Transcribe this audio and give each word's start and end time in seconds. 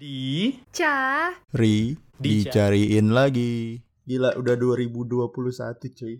Di 0.00 0.56
Ca. 0.72 1.28
Ri 1.52 1.92
Dica- 2.16 2.48
dicariin 2.48 3.12
lagi. 3.12 3.76
Gila 4.02 4.32
udah 4.32 4.56
2021 4.56 5.28
cuy. 5.92 6.16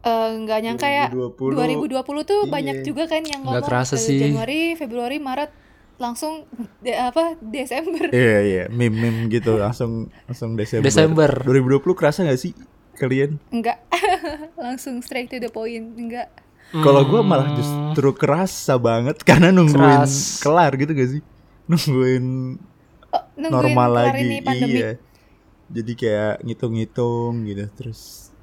Eh, 0.00 0.28
nggak 0.38 0.58
nyangka 0.60 0.84
ya 0.84 1.08
2020. 1.08 1.96
2020 1.96 1.96
tuh 2.22 2.40
Iya. 2.42 2.52
banyak 2.52 2.76
juga 2.84 3.04
kan 3.06 3.24
yang 3.24 3.40
Nggak 3.40 3.56
ngomong 3.56 3.64
kerasa 3.64 3.96
eh, 3.96 4.02
sih. 4.02 4.20
Januari, 4.20 4.60
Februari, 4.74 5.16
Maret 5.16 5.48
langsung 5.96 6.44
de- 6.78 6.92
apa 6.92 7.36
Desember. 7.38 8.12
Iya 8.14 8.38
iya, 8.42 8.64
meme-meme 8.68 9.28
gitu 9.30 9.56
langsung 9.56 10.12
langsung 10.24 10.52
Desember. 10.54 10.84
Desember. 10.84 11.30
2020 11.40 11.80
kerasa 11.94 12.20
gak 12.22 12.36
sih 12.36 12.52
kalian? 12.94 13.40
Enggak. 13.48 13.80
langsung 14.60 15.00
straight 15.00 15.28
to 15.28 15.36
the 15.36 15.48
point. 15.48 15.96
Enggak. 15.96 16.28
Kalau 16.70 17.00
gua 17.02 17.20
malah 17.20 17.56
justru 17.56 18.12
kerasa 18.12 18.76
banget 18.76 19.20
karena 19.20 19.48
nungguin 19.48 20.04
Keras. 20.04 20.36
kelar 20.38 20.76
gitu 20.76 20.92
gak 20.92 21.10
sih? 21.10 21.22
Nungguin 21.66 22.56
nungguin 23.40 23.72
normal 23.72 23.90
lagi. 23.96 24.22
ini 24.22 24.36
pandemi. 24.44 24.80
Iya. 24.80 24.92
Jadi 25.70 25.92
kayak 25.96 26.34
ngitung-ngitung 26.44 27.32
gitu. 27.48 27.64
Terus 27.74 28.00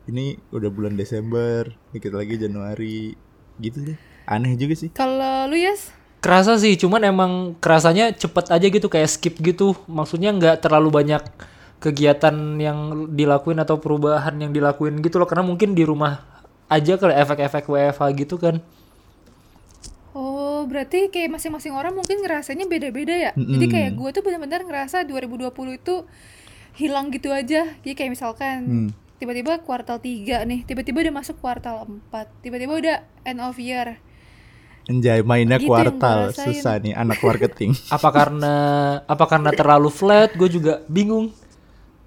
ini 0.07 0.39
udah 0.49 0.69
bulan 0.71 0.97
Desember, 0.97 1.69
dikit 1.93 2.15
lagi 2.15 2.39
Januari. 2.39 3.13
Gitu 3.61 3.93
deh. 3.93 3.97
Aneh 4.27 4.57
juga 4.57 4.75
sih. 4.75 4.89
Kalau 4.91 5.47
lu 5.47 5.55
Yas? 5.55 5.93
Kerasa 6.17 6.57
sih, 6.57 6.73
cuman 6.75 7.05
emang 7.05 7.31
kerasanya 7.61 8.09
cepet 8.11 8.49
aja 8.49 8.67
gitu 8.67 8.87
kayak 8.89 9.07
skip 9.07 9.37
gitu. 9.39 9.77
Maksudnya 9.85 10.33
nggak 10.33 10.65
terlalu 10.65 10.89
banyak 10.89 11.21
kegiatan 11.77 12.57
yang 12.57 13.09
dilakuin 13.13 13.61
atau 13.61 13.77
perubahan 13.77 14.33
yang 14.41 14.49
dilakuin 14.49 14.97
gitu 15.05 15.21
loh 15.21 15.29
karena 15.29 15.45
mungkin 15.45 15.77
di 15.77 15.85
rumah 15.85 16.25
aja 16.67 16.97
kali 16.97 17.13
efek-efek 17.13 17.69
WFH 17.69 18.03
gitu 18.17 18.35
kan. 18.41 18.59
Oh, 20.57 20.65
berarti 20.65 21.13
kayak 21.13 21.37
masing-masing 21.37 21.69
orang 21.69 21.93
mungkin 21.93 22.17
ngerasanya 22.25 22.65
beda-beda 22.65 23.13
ya. 23.13 23.31
Jadi 23.37 23.45
Mm-mm. 23.61 23.69
kayak 23.69 23.91
gue 23.93 24.09
tuh 24.09 24.23
benar-benar 24.25 24.65
ngerasa 24.65 25.05
2020 25.05 25.53
itu 25.77 25.95
hilang 26.73 27.13
gitu 27.13 27.29
aja. 27.29 27.77
Jadi 27.85 27.93
kayak 27.93 28.09
misalkan 28.09 28.57
Hmm. 28.65 28.89
tiba-tiba 29.21 29.61
kuartal 29.61 30.01
3 30.01 30.41
nih, 30.49 30.65
tiba-tiba 30.65 31.05
udah 31.05 31.13
masuk 31.13 31.37
kuartal 31.37 31.85
4, 32.09 32.25
tiba-tiba 32.41 32.73
udah 32.73 32.97
end 33.21 33.37
of 33.37 33.53
year. 33.61 34.01
Anjay 34.87 35.21
mainnya 35.21 35.61
Gitu 35.61 35.69
kuartal 35.69 36.33
susah 36.33 36.81
nih 36.81 36.97
anak 36.97 37.21
marketing. 37.21 37.77
Apa 37.93 38.09
karena 38.09 38.53
apa 39.05 39.25
karena 39.29 39.53
terlalu 39.53 39.93
flat? 39.93 40.33
Gue 40.33 40.49
juga 40.49 40.81
bingung. 40.89 41.29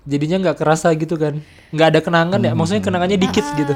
Jadinya 0.09 0.51
nggak 0.51 0.59
kerasa 0.59 0.91
gitu 0.99 1.15
kan. 1.15 1.39
Nggak 1.71 1.87
ada 1.87 2.01
kenangan 2.03 2.41
ya. 2.43 2.51
Maksudnya 2.57 2.83
kenangannya 2.83 3.21
dikit 3.21 3.47
gitu. 3.55 3.75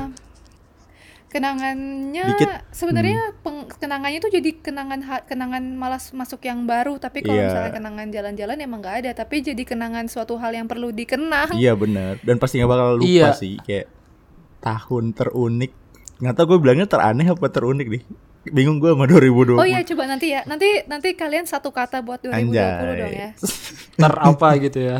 Kenangannya 1.34 2.24
Dikit. 2.30 2.46
sebenarnya 2.70 3.34
peng- 3.36 3.66
kenangannya 3.68 4.18
tuh 4.18 4.30
jadi 4.30 4.54
kenangan 4.54 4.98
kenangan 5.24 5.64
malas 5.68 6.08
masuk 6.10 6.38
yang 6.40 6.62
baru, 6.62 6.94
tapi 6.96 7.20
kalau 7.20 7.34
Iya. 7.36 7.50
misalnya 7.50 7.72
kenangan 7.74 8.06
jalan-jalan 8.08 8.56
emang 8.56 8.78
nggak 8.78 8.96
ada, 9.02 9.10
tapi 9.16 9.42
jadi 9.42 9.58
kenangan 9.60 10.06
suatu 10.06 10.36
hal 10.36 10.52
yang 10.52 10.64
perlu 10.64 10.88
dikenang. 10.88 11.50
iya 11.54 11.74
benar 11.74 12.16
dan 12.20 12.38
pasti 12.38 12.56
nggak 12.56 12.70
bakal 12.70 12.88
lupa 12.96 13.04
Iya. 13.04 13.28
sih 13.34 13.58
kayak 13.58 13.90
tahun 14.60 15.10
terunik. 15.12 15.74
Nggak 16.16 16.34
tahu 16.34 16.46
gue 16.46 16.58
bilangnya 16.60 16.86
teraneh 16.86 17.26
apa 17.26 17.46
terunik 17.48 17.90
nih. 17.90 18.02
Bingung 18.46 18.78
gue 18.78 18.88
sama 18.88 19.04
2020. 19.04 19.56
Oh 19.56 19.66
iya 19.66 19.82
coba 19.82 20.06
nanti 20.06 20.30
ya. 20.30 20.44
Nanti 20.44 20.86
nanti 20.86 21.12
kalian 21.12 21.44
satu 21.44 21.68
kata 21.68 21.98
buat 21.98 22.20
2020 22.20 22.54
Anjay. 22.54 22.94
dong 22.94 23.12
ya. 23.12 23.28
Ter 24.00 24.14
apa 24.14 24.48
gitu 24.60 24.78
ya. 24.80 24.98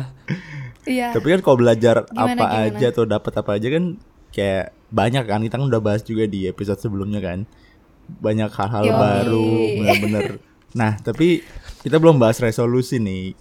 Iya. 0.83 1.07
Tapi 1.13 1.27
kan 1.29 1.41
kalau 1.41 1.57
belajar 1.57 2.03
Gimana, 2.05 2.35
apa 2.35 2.45
gimana? 2.51 2.75
aja 2.75 2.85
atau 2.89 3.03
dapat 3.05 3.33
apa 3.35 3.51
aja 3.53 3.67
kan 3.69 3.83
kayak 4.35 4.75
banyak 4.91 5.23
kan 5.23 5.39
kita 5.39 5.55
kan 5.55 5.65
udah 5.65 5.79
bahas 5.79 6.03
juga 6.03 6.27
di 6.27 6.45
episode 6.45 6.77
sebelumnya 6.77 7.23
kan. 7.23 7.47
Banyak 8.05 8.51
hal-hal 8.51 8.83
Yoi. 8.85 8.93
baru 8.93 9.47
bener-bener. 9.79 10.25
Nah, 10.75 10.99
tapi 10.99 11.39
kita 11.81 11.97
belum 11.97 12.19
bahas 12.19 12.37
resolusi 12.37 12.99
nih. 12.99 13.31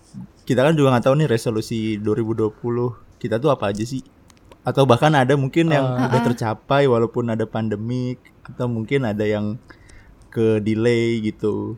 Kita 0.47 0.63
kan 0.63 0.73
juga 0.73 0.95
nggak 0.95 1.05
tahu 1.05 1.15
nih 1.19 1.29
resolusi 1.29 1.99
2020 1.99 2.55
kita 3.19 3.37
tuh 3.37 3.51
apa 3.51 3.75
aja 3.75 3.83
sih? 3.83 4.01
Atau 4.63 4.87
bahkan 4.87 5.13
ada 5.13 5.35
mungkin 5.35 5.69
yang 5.69 5.85
Ah. 5.85 6.09
udah 6.09 6.21
tercapai 6.23 6.87
walaupun 6.87 7.29
ada 7.29 7.45
pandemik 7.45 8.17
atau 8.45 8.65
mungkin 8.65 9.05
ada 9.05 9.25
yang 9.25 9.59
ke 10.31 10.61
delay 10.61 11.21
gitu. 11.21 11.77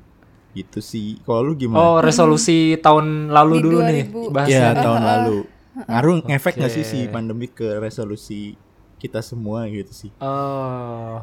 Gitu 0.53 0.79
sih. 0.81 1.19
Kalau 1.23 1.43
lu 1.43 1.53
gimana? 1.55 1.79
Oh, 1.79 1.99
resolusi 1.99 2.77
tahun 2.79 3.29
lalu 3.29 3.55
Di 3.55 3.63
dulu 3.63 3.79
nih 3.83 4.03
2000. 4.07 4.31
bahasnya. 4.31 4.55
Iya 4.55 4.69
tahun 4.77 5.03
lalu. 5.03 5.39
Ngaruh 5.77 6.15
ngefek 6.25 6.55
nggak 6.57 6.73
sih 6.73 6.85
Oke. 6.85 6.89
si 6.89 6.99
pandemi 7.07 7.47
ke 7.49 7.77
resolusi 7.77 8.57
kita 9.07 9.21
semua 9.21 9.65
gitu 9.67 9.93
sih. 9.93 10.11
Oh. 10.19 11.23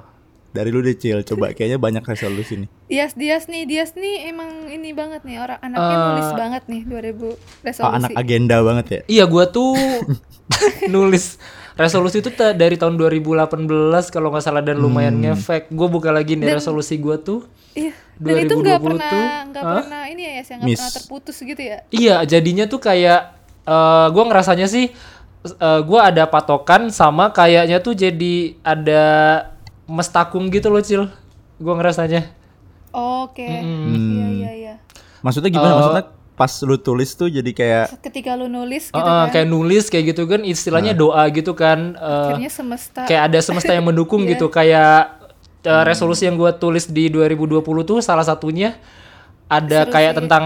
Dari 0.50 0.70
lu 0.70 0.80
deh 0.80 0.94
Cil, 0.94 1.22
coba 1.24 1.50
kayaknya 1.50 1.76
banyak 1.78 2.04
resolusi 2.04 2.54
nih. 2.56 2.70
Dias 2.86 3.14
Dias 3.14 3.44
nih, 3.48 3.66
Dias 3.66 3.92
nih 3.94 4.30
emang 4.30 4.68
ini 4.68 4.94
banget 4.94 5.22
nih 5.24 5.38
orang 5.38 5.58
anaknya 5.60 5.82
Eh. 5.92 6.04
nulis 6.08 6.30
banget 6.32 6.64
nih 6.68 6.82
2000 6.84 7.26
Oh, 7.26 7.36
resolusi. 7.60 7.98
anak 7.98 8.12
agenda 8.14 8.58
banget 8.62 8.86
ya. 8.88 9.00
Iya, 9.10 9.24
gua 9.26 9.46
tuh 9.48 9.74
nulis 10.88 11.42
resolusi 11.74 12.22
itu 12.22 12.30
dari 12.54 12.76
tahun 12.76 12.96
2018 12.96 13.66
kalau 14.08 14.30
nggak 14.30 14.44
salah 14.44 14.62
dan 14.62 14.78
lumayan 14.78 15.16
Hmm. 15.16 15.34
ngefek. 15.34 15.70
Gue 15.70 15.88
buka 15.90 16.14
lagi 16.14 16.36
nih 16.36 16.46
Dan- 16.48 16.58
resolusi 16.58 16.96
gua 16.98 17.18
tuh. 17.18 17.50
Iya. 17.74 17.98
Dan 18.14 18.36
itu 18.40 18.54
nggak 18.54 18.78
2020 18.78 18.86
pernah 18.86 19.10
tuh, 19.10 19.26
nggak 19.50 19.64
pernah 19.66 20.04
ini 20.06 20.22
ya, 20.22 20.32
yang 20.38 20.46
nggak 20.46 20.62
Miss. 20.64 20.78
pernah 20.78 20.94
terputus 20.94 21.36
gitu 21.40 21.62
ya. 21.62 21.78
Iya, 21.90 22.16
jadinya 22.24 22.66
tuh 22.68 22.78
kayak 22.78 23.22
eh 23.64 24.08
gua 24.12 24.24
ngerasanya 24.24 24.68
sih 24.68 24.94
eh, 25.46 25.82
gua 25.84 26.08
ada 26.08 26.24
patokan 26.24 26.88
sama 26.88 27.30
kayaknya 27.30 27.78
tuh 27.78 27.94
jadi 27.94 28.56
ada 28.62 29.04
mestakung 29.86 30.48
gitu 30.48 30.68
loh, 30.68 30.80
Cil. 30.80 31.04
Gua 31.58 31.76
ngerasanya. 31.76 32.32
Oke. 32.90 33.44
Hmm. 33.44 33.94
Iya 33.94 34.28
iya 34.30 34.52
iya. 34.54 34.74
Maksudnya 35.20 35.50
gimana? 35.50 35.70
Eh, 35.70 35.78
Maksudnya 35.78 36.06
pas 36.34 36.50
lu 36.62 36.76
tulis 36.76 37.14
tuh 37.14 37.30
jadi 37.30 37.46
kayak 37.46 38.02
Ketika 38.02 38.34
lu 38.34 38.50
nulis 38.50 38.90
gitu 38.90 38.98
eh, 38.98 39.06
kan, 39.06 39.30
kayak 39.30 39.48
nulis 39.48 39.86
kayak 39.86 40.06
gitu 40.12 40.26
kan 40.26 40.42
istilahnya 40.42 40.94
doa 40.94 41.30
gitu 41.30 41.54
kan. 41.54 41.94
eh, 41.94 42.22
akhirnya 42.26 42.50
semesta 42.50 43.06
kayak 43.06 43.30
ada 43.30 43.40
semesta 43.40 43.70
yang 43.70 43.86
mendukung 43.86 44.24
Iya. 44.26 44.30
gitu 44.34 44.50
kayak 44.50 45.22
uh, 45.62 45.84
resolusi 45.86 46.26
yang 46.26 46.36
gue 46.36 46.50
tulis 46.58 46.90
di 46.90 47.08
2020 47.08 47.62
tuh 47.86 48.02
salah 48.02 48.26
satunya 48.26 48.74
ada 49.46 49.86
Seru 49.86 49.94
kayak 49.94 50.12
sih. 50.12 50.18
tentang 50.26 50.46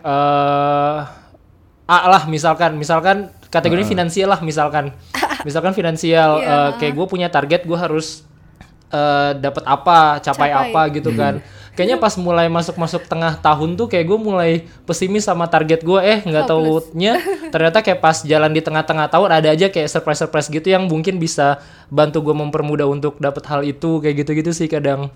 eh 0.00 0.98
A 1.84 1.98
lah 2.06 2.22
misalkan 2.24 2.78
misalkan 2.78 3.28
kategori 3.50 3.82
finansial 3.84 4.30
lah 4.30 4.40
misalkan. 4.40 4.94
Misalkan 5.46 5.72
finansial 5.72 6.36
Iya. 6.36 6.52
eh, 6.52 6.70
kayak 6.76 6.94
gue 6.94 7.06
punya 7.08 7.28
target 7.28 7.64
gue 7.64 7.74
harus 7.74 8.22
eh 8.90 9.32
dapat 9.38 9.64
apa 9.64 10.18
capai, 10.18 10.50
Capai. 10.50 10.70
apa 10.70 10.80
gitu 10.92 11.10
kan. 11.12 11.40
Kayaknya 11.72 11.96
pas 11.96 12.12
mulai 12.20 12.50
masuk 12.50 12.76
masuk 12.76 13.06
tengah 13.06 13.38
tahun 13.38 13.72
tuh 13.72 13.88
kayak 13.88 14.04
gue 14.04 14.18
mulai 14.20 14.50
pesimis 14.84 15.24
sama 15.24 15.46
target 15.46 15.80
gue 15.80 15.96
eh 15.96 16.20
nggak 16.20 16.44
taunya 16.44 17.16
ternyata 17.54 17.80
kayak 17.80 18.02
pas 18.02 18.20
jalan 18.20 18.52
di 18.52 18.60
tengah-tengah 18.60 19.08
tahun 19.08 19.28
ada 19.32 19.48
aja 19.48 19.72
kayak 19.72 19.88
surprise 19.88 20.20
surprise 20.20 20.50
gitu 20.50 20.68
yang 20.68 20.84
mungkin 20.84 21.16
bisa 21.16 21.62
bantu 21.88 22.20
gue 22.20 22.34
mempermudah 22.36 22.84
untuk 22.84 23.16
dapat 23.16 23.46
hal 23.48 23.64
itu 23.64 24.02
kayak 24.02 24.20
gitu-gitu 24.20 24.52
sih 24.52 24.68
kadang. 24.68 25.08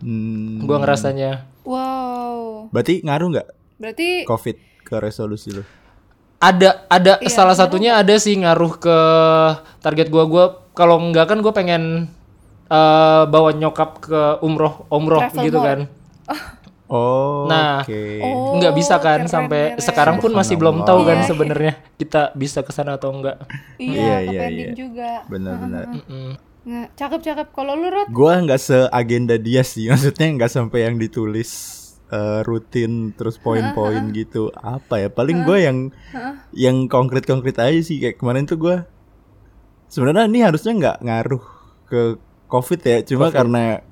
Hmm, 0.00 0.62
gue 0.62 0.76
ngerasanya. 0.78 1.44
Wow. 1.66 2.70
berarti 2.72 3.04
ngaruh 3.04 3.28
nggak? 3.34 3.48
Berarti 3.76 4.08
COVID 4.24 4.56
ke 4.82 4.94
resolusi 4.96 5.52
lu? 5.52 5.60
Ada 6.38 6.86
ada 6.86 7.18
Iya, 7.18 7.28
salah 7.28 7.50
ngaruh 7.50 7.58
satunya 7.58 7.90
ada 7.94 8.14
sih 8.16 8.34
ngaruh 8.34 8.78
ke 8.78 8.98
target 9.78 10.06
gua 10.08 10.24
gua 10.24 10.44
kalau 10.70 10.98
enggak 10.98 11.26
kan 11.26 11.38
gue 11.38 11.50
pengen 11.50 12.06
eh, 12.68 13.22
bawa 13.26 13.50
nyokap 13.52 13.98
ke 13.98 14.20
umroh 14.40 14.86
umroh 14.88 15.18
Travel 15.20 15.42
gitu 15.44 15.58
more. 15.58 15.66
kan 15.66 15.80
Oh, 16.88 17.44
Nah, 17.44 17.84
oke. 17.84 18.00
Oh, 18.24 18.56
nggak 18.56 18.72
bisa 18.72 18.96
kan 18.96 19.20
keren, 19.20 19.28
sampai 19.28 19.76
keren. 19.76 19.84
sekarang 19.84 20.16
pun 20.18 20.32
masih 20.32 20.56
belum 20.56 20.88
tahu 20.88 21.04
kan 21.04 21.20
Iya. 21.20 21.28
sebenarnya 21.28 21.72
kita 21.94 22.32
bisa 22.32 22.64
ke 22.64 22.72
sana 22.72 22.96
atau 22.96 23.12
enggak 23.12 23.44
iya, 23.76 23.92
Iya, 23.92 24.16
iya, 24.24 24.40
pending 24.40 24.64
iya. 24.64 24.72
juga. 24.72 25.10
Benar-benar. 25.28 25.84
Mm-mm. 25.92 26.28
Nah, 26.64 26.88
cakep-cakep. 26.90 27.48
Kalau 27.50 27.76
lu 27.76 27.88
Rod, 27.88 28.08
Gua 28.08 28.40
nggak 28.40 28.56
seagenda 28.58 29.36
dia 29.36 29.60
sih, 29.60 29.84
maksudnya 29.92 30.32
nggak 30.32 30.48
sampai 30.48 30.88
yang 30.88 30.96
ditulis 30.96 31.50
eh, 32.08 32.40
rutin 32.42 33.12
terus 33.12 33.36
poin-poin 33.36 34.12
gitu. 34.12 34.48
Apa 34.54 35.00
ya? 35.00 35.08
Paling 35.08 35.44
gue 35.44 35.58
yang 35.60 35.78
yang 36.52 36.88
konkret-konkret 36.88 37.56
aja 37.58 37.80
sih 37.80 38.00
kayak 38.00 38.16
kemarin 38.16 38.44
tuh 38.44 38.56
gua 38.56 38.76
sebenarnya 39.88 40.28
ini 40.28 40.40
harusnya 40.44 40.72
nggak 40.76 40.98
ngaruh 41.04 41.44
ke 41.88 42.00
COVID 42.48 42.80
ya, 42.80 42.98
cuma 43.04 43.28
karena 43.28 43.84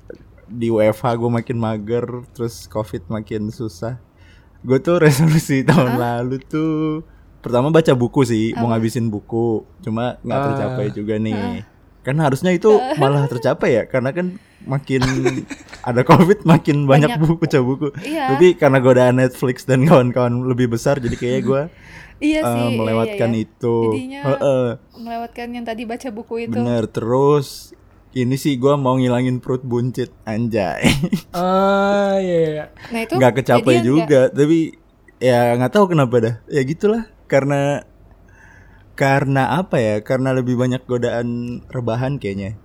di 0.45 0.69
WFH 0.69 1.17
gue 1.17 1.29
makin 1.29 1.57
mager, 1.57 2.05
terus 2.33 2.65
COVID 2.65 3.09
makin 3.09 3.49
susah. 3.49 4.01
Gue 4.65 4.81
tuh 4.81 4.97
resolusi 5.05 5.61
tahun 5.61 5.97
lalu 5.97 6.41
tuh 6.41 7.01
pertama 7.37 7.69
baca 7.69 7.93
buku 7.93 8.25
sih, 8.25 8.53
mau 8.57 8.73
ngabisin 8.73 9.13
buku, 9.13 9.61
cuma 9.85 10.17
nggak 10.21 10.37
Ah. 10.37 10.45
tercapai 10.49 10.85
juga 10.89 11.15
nih. 11.21 11.61
Kan 12.01 12.17
harusnya 12.17 12.49
itu 12.53 12.69
malah 12.97 13.29
tercapai 13.29 13.77
ya, 13.77 13.83
karena 13.85 14.09
kan 14.09 14.41
makin 14.65 15.01
ada 15.87 16.01
COVID 16.01 16.43
makin 16.43 16.89
banyak, 16.89 17.13
Banyak. 17.13 17.21
buku 17.21 17.33
baca 17.37 17.59
buku. 17.61 17.87
Iya. 18.01 18.33
Tapi 18.33 18.47
karena 18.57 18.79
godaan 18.81 19.21
Netflix 19.21 19.63
dan 19.67 19.85
kawan-kawan 19.85 20.47
lebih 20.47 20.73
besar, 20.73 20.97
jadi 20.97 21.13
kayaknya 21.13 21.43
gue 21.45 21.61
iya 22.17 22.41
sih, 22.41 22.65
iya, 22.73 22.77
melewatkan 22.77 23.29
iya, 23.31 23.37
iya. 23.37 23.45
itu. 23.45 23.77
Jadinya 23.93 24.21
Heeh. 24.25 24.67
melewatkan 24.97 25.47
yang 25.53 25.65
tadi 25.67 25.83
baca 25.85 26.09
buku 26.09 26.49
itu. 26.49 26.57
Bener 26.57 26.83
terus 26.89 27.77
ini 28.17 28.33
sih 28.33 28.57
gua 28.57 28.81
mau 28.81 28.97
ngilangin 28.97 29.37
perut 29.37 29.61
buncit 29.61 30.09
anjay. 30.25 30.89
ah 31.37 32.17
iya 32.17 32.37
iya 32.49 32.65
Nah, 32.89 32.99
itu 33.05 33.13
nggak 33.13 33.33
kecapai 33.43 33.85
juga, 33.85 34.33
tapi 34.33 34.73
ya 35.21 35.53
nggak 35.57 35.73
tahu 35.73 35.93
kenapa 35.93 36.15
dah 36.21 36.35
ya 36.45 36.61
gitulah 36.61 37.09
karena 37.25 37.81
karena 38.97 39.61
apa 39.61 39.77
ya 39.77 39.95
karena 40.01 40.33
lebih 40.33 40.57
banyak 40.57 40.81
godaan 40.85 41.61
rebahan 41.69 42.17
kayaknya 42.17 42.57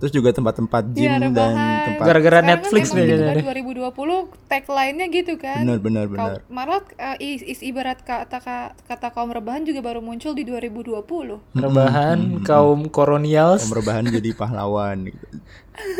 terus 0.00 0.12
juga 0.16 0.32
tempat-tempat 0.32 0.96
gym 0.96 1.12
Iya, 1.12 1.28
dan 1.28 1.54
tempat 1.84 2.04
Gara-gara 2.08 2.40
Sekarang 2.40 2.48
Netflix 2.48 2.84
kan 2.88 2.96
nih 2.96 3.04
gitu 3.04 3.22
kan 3.22 3.36
2020 3.44 4.48
tagline-nya 4.48 5.06
gitu 5.12 5.34
kan. 5.36 5.60
benar 5.60 5.78
benar 5.78 6.04
benar. 6.08 6.40
Malah 6.48 6.80
uh, 6.96 7.16
is, 7.20 7.44
is 7.44 7.60
ibarat 7.60 8.00
kata 8.00 8.40
kata 8.88 9.08
kaum 9.12 9.28
rebahan 9.28 9.68
juga 9.68 9.84
baru 9.84 10.00
muncul 10.00 10.32
di 10.32 10.48
2020. 10.48 11.04
Rebahan 11.52 12.40
kaum 12.48 12.88
kolonials. 12.88 13.68
Om 13.68 13.76
rebahan 13.76 14.08
jadi 14.08 14.32
pahlawan 14.32 15.12
gitu. 15.12 15.26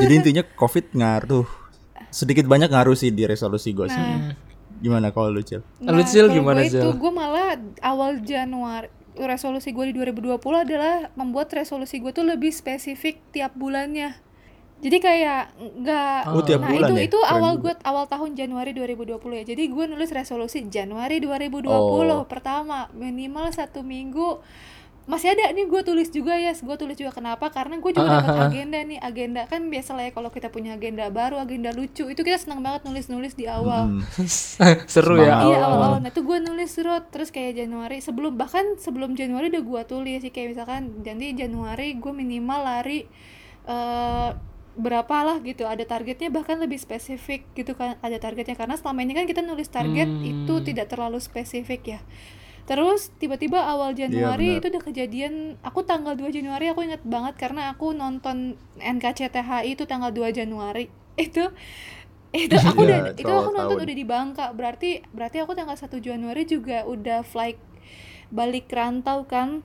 jadi 0.00 0.12
intinya 0.16 0.42
covid 0.56 0.96
ngaruh. 0.96 1.46
Sedikit 2.08 2.48
banyak 2.48 2.72
ngaruh 2.72 2.96
sih 2.96 3.12
di 3.12 3.28
resolusi 3.28 3.76
gue 3.76 3.86
sih. 3.86 4.04
Gimana 4.80 5.12
kalau 5.12 5.28
lu 5.28 5.44
cil? 5.44 5.60
Lu, 5.84 6.00
Cil, 6.08 6.32
kalau 6.32 6.40
gimana, 6.40 6.64
gue 6.64 6.72
itu 6.72 6.88
gue 6.88 7.12
malah 7.12 7.52
awal 7.84 8.16
Januari 8.24 8.88
resolusi 9.16 9.72
gue 9.72 9.90
di 9.90 9.94
2020 9.96 10.38
adalah 10.38 11.10
membuat 11.14 11.50
resolusi 11.50 11.98
gue 11.98 12.10
tuh 12.10 12.22
lebih 12.22 12.50
spesifik 12.50 13.18
tiap 13.30 13.54
bulannya. 13.56 14.14
Jadi 14.80 14.96
kayak 14.96 15.42
nggak 15.84 16.20
Oh, 16.24 16.40
nah 16.40 16.72
bulan 16.72 16.88
itu 16.88 16.94
ya? 16.96 17.04
itu 17.04 17.18
Keren 17.20 17.32
awal 17.36 17.52
gue 17.60 17.72
awal 17.84 18.04
tahun 18.08 18.32
Januari 18.32 18.72
2020 18.72 19.20
ya. 19.36 19.44
Jadi 19.44 19.62
gue 19.68 19.84
nulis 19.84 20.08
resolusi 20.08 20.64
Januari 20.66 21.20
2020 21.20 21.68
Oh. 21.68 22.24
pertama 22.24 22.88
minimal 22.96 23.52
satu 23.52 23.84
minggu 23.84 24.40
masih 25.10 25.28
ada 25.28 25.50
nih 25.50 25.66
gue 25.66 25.82
tulis 25.82 26.06
juga 26.08 26.32
ya 26.32 26.54
gue 26.54 26.76
tulis 26.76 26.94
juga 26.94 27.10
kenapa 27.10 27.50
karena 27.50 27.76
gue 27.76 27.90
juga 27.90 28.22
dapat 28.22 28.36
agenda 28.46 28.78
nih 28.80 28.98
agenda 28.98 29.42
kan 29.44 29.66
biasa 29.66 29.90
lah 29.92 30.06
ya 30.06 30.12
kalau 30.12 30.30
kita 30.30 30.46
punya 30.46 30.72
agenda 30.72 31.10
baru 31.10 31.36
agenda 31.36 31.68
lucu 31.70 32.06
itu 32.06 32.20
kita 32.20 32.38
senang 32.38 32.60
banget 32.60 32.86
nulis 32.86 33.06
nulis 33.06 33.34
di 33.34 33.44
awal 33.44 33.90
Hmm. 33.90 34.06
Seru 34.86 35.18
ya. 35.18 35.24
Iya 35.24 35.34
awal-awal. 35.34 35.66
awal-awal. 35.66 35.98
Nah 35.98 36.10
itu 36.10 36.20
gue 36.20 36.38
nulis 36.38 36.70
surat 36.70 37.02
terus 37.08 37.28
kayak 37.28 37.58
Januari 37.58 37.98
sebelum 37.98 38.32
bahkan 38.32 38.76
sebelum 38.76 39.12
Januari 39.12 39.50
udah 39.50 39.62
gue 39.62 39.82
tulis 39.84 40.18
sih 40.20 40.30
kayak 40.30 40.54
misalkan 40.54 40.82
jadi 41.00 41.34
Januari 41.36 41.96
gue 41.96 42.12
minimal 42.14 42.60
lari 42.60 43.10
eh 43.66 44.30
berapa 44.70 45.16
lah 45.20 45.36
gitu 45.40 45.66
ada 45.66 45.82
targetnya 45.82 46.30
bahkan 46.30 46.56
lebih 46.56 46.78
spesifik 46.78 47.42
gitu 47.52 47.74
kan 47.74 47.98
ada 47.98 48.16
targetnya 48.16 48.54
karena 48.54 48.78
selama 48.78 49.02
ini 49.02 49.12
kan 49.12 49.26
kita 49.26 49.42
nulis 49.42 49.66
target 49.66 50.06
Hmm. 50.06 50.22
itu 50.24 50.54
tidak 50.62 50.86
terlalu 50.88 51.18
spesifik 51.18 51.82
ya 51.88 52.00
terus 52.68 53.12
tiba-tiba 53.20 53.60
awal 53.64 53.92
Januari 53.94 54.56
benar. 54.56 54.60
itu 54.60 54.66
udah 54.72 54.82
kejadian 54.82 55.34
aku 55.62 55.80
tanggal 55.84 56.14
2 56.16 56.30
Januari 56.32 56.70
aku 56.70 56.80
inget 56.86 57.02
banget 57.04 57.34
karena 57.36 57.72
aku 57.72 57.92
nonton 57.92 58.56
NKCTHI 58.78 59.74
itu 59.74 59.84
tanggal 59.84 60.10
2 60.10 60.30
Januari 60.32 60.88
itu 61.18 61.44
itu 62.32 62.56
aku 62.70 62.80
Iya, 62.80 62.86
udah 62.86 62.98
itu 63.18 63.32
aku 63.32 63.50
awal 63.50 63.54
nonton 63.54 63.76
tahun. 63.76 63.84
udah 63.86 63.96
di 63.96 64.06
Bangka 64.06 64.46
berarti 64.54 64.90
berarti 65.10 65.36
aku 65.42 65.52
tanggal 65.58 65.76
1 65.76 65.98
Januari 65.98 66.42
juga 66.46 66.86
udah 66.86 67.20
flight 67.26 67.58
balik 68.30 68.70
rantau 68.70 69.26
kan 69.26 69.62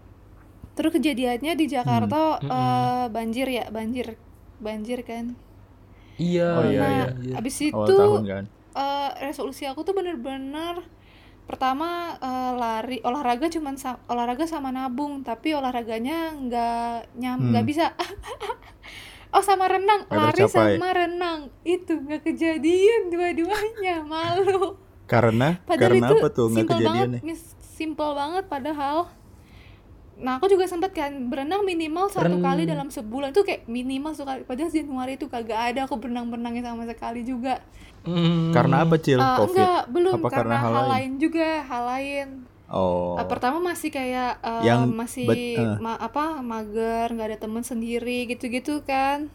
terus 0.76 0.92
kejadiannya 0.94 1.54
di 1.56 1.66
Jakarta 1.70 2.42
Hmm, 2.42 2.50
eh, 2.52 3.06
banjir 3.12 3.48
ya 3.50 3.66
banjir 3.72 4.18
banjir 4.60 5.00
kan 5.06 5.36
Iya. 6.16 6.48
Oh, 6.56 6.64
iya, 6.64 6.80
nah 6.80 6.92
iya. 7.20 7.34
abis 7.36 7.56
awal 7.72 7.88
itu 7.88 7.96
tahun 8.00 8.22
kan 8.24 8.44
eh, 8.76 9.10
resolusi 9.22 9.64
aku 9.68 9.84
tuh 9.84 9.94
bener-bener 9.96 10.84
pertama 11.46 11.88
eh, 12.18 12.52
lari 12.54 12.98
olahraga 13.00 13.46
cuman 13.48 13.76
sa- 13.76 14.02
olahraga 14.06 14.46
sama 14.46 14.70
nabung 14.70 15.22
tapi 15.22 15.54
olahraganya 15.54 16.34
nggak 16.34 17.16
nyam 17.16 17.40
nggak 17.50 17.62
Hmm. 17.62 17.70
bisa 17.70 17.86
oh 19.32 19.42
sama 19.42 19.68
renang 19.68 20.06
lari 20.08 20.42
tercapai. 20.42 20.76
sama 20.76 20.90
renang 20.92 21.40
itu 21.64 21.94
nggak 21.94 22.22
kejadian 22.24 23.10
dua-duanya 23.10 24.02
malu 24.08 24.80
karena 25.06 25.62
Padahal 25.64 25.94
karena 25.94 26.08
itu 26.08 26.16
apa 26.16 26.28
tuh 26.30 26.46
nggak 26.50 26.66
kejadian 26.68 27.10
banget, 27.14 27.22
nih 27.24 27.38
simple 27.60 28.12
banget 28.12 28.44
padahal. 28.48 28.98
Nah 30.16 30.40
aku 30.40 30.48
juga 30.48 30.64
sempat 30.64 30.92
kan 30.92 31.28
berenang 31.28 31.62
minimal 31.62 32.08
satu 32.08 32.24
Ren- 32.32 32.40
kali 32.40 32.64
dalam 32.64 32.88
sebulan 32.88 33.32
tuh 33.32 33.44
kayak 33.44 33.68
minimal 33.68 34.12
sekali. 34.12 34.42
Padahal 34.42 34.70
Januari 34.70 35.16
itu 35.16 35.28
kagak 35.28 35.60
ada 35.70 35.84
aku 35.84 35.96
berenang-berenangnya 35.96 36.64
sama 36.66 36.84
sekali 36.86 37.22
juga. 37.22 37.60
Hmm. 38.02 38.54
karena 38.54 38.86
apa 38.86 38.96
cil 38.96 39.18
Eh, 39.18 39.26
covid 39.36 39.58
enggak, 39.58 39.82
belum 39.90 40.14
apa 40.16 40.30
karena, 40.30 40.38
karena 40.38 40.56
hal 40.56 40.70
hal 40.70 40.78
lain? 40.78 40.92
lain 40.94 41.12
juga, 41.18 41.50
hal 41.64 41.84
lain. 41.88 42.28
oh 42.68 43.18
Eh, 43.18 43.26
pertama 43.26 43.58
masih 43.60 43.90
kayak 43.90 44.32
eh, 44.40 44.62
Yang 44.64 44.82
masih 44.94 45.26
bet- 45.26 45.58
eh. 45.58 45.78
ma- 45.80 45.98
apa 46.00 46.24
mager, 46.40 47.10
nggak 47.10 47.28
ada 47.28 47.40
temen 47.40 47.62
sendiri 47.62 48.26
gitu-gitu 48.28 48.82
kan. 48.84 49.34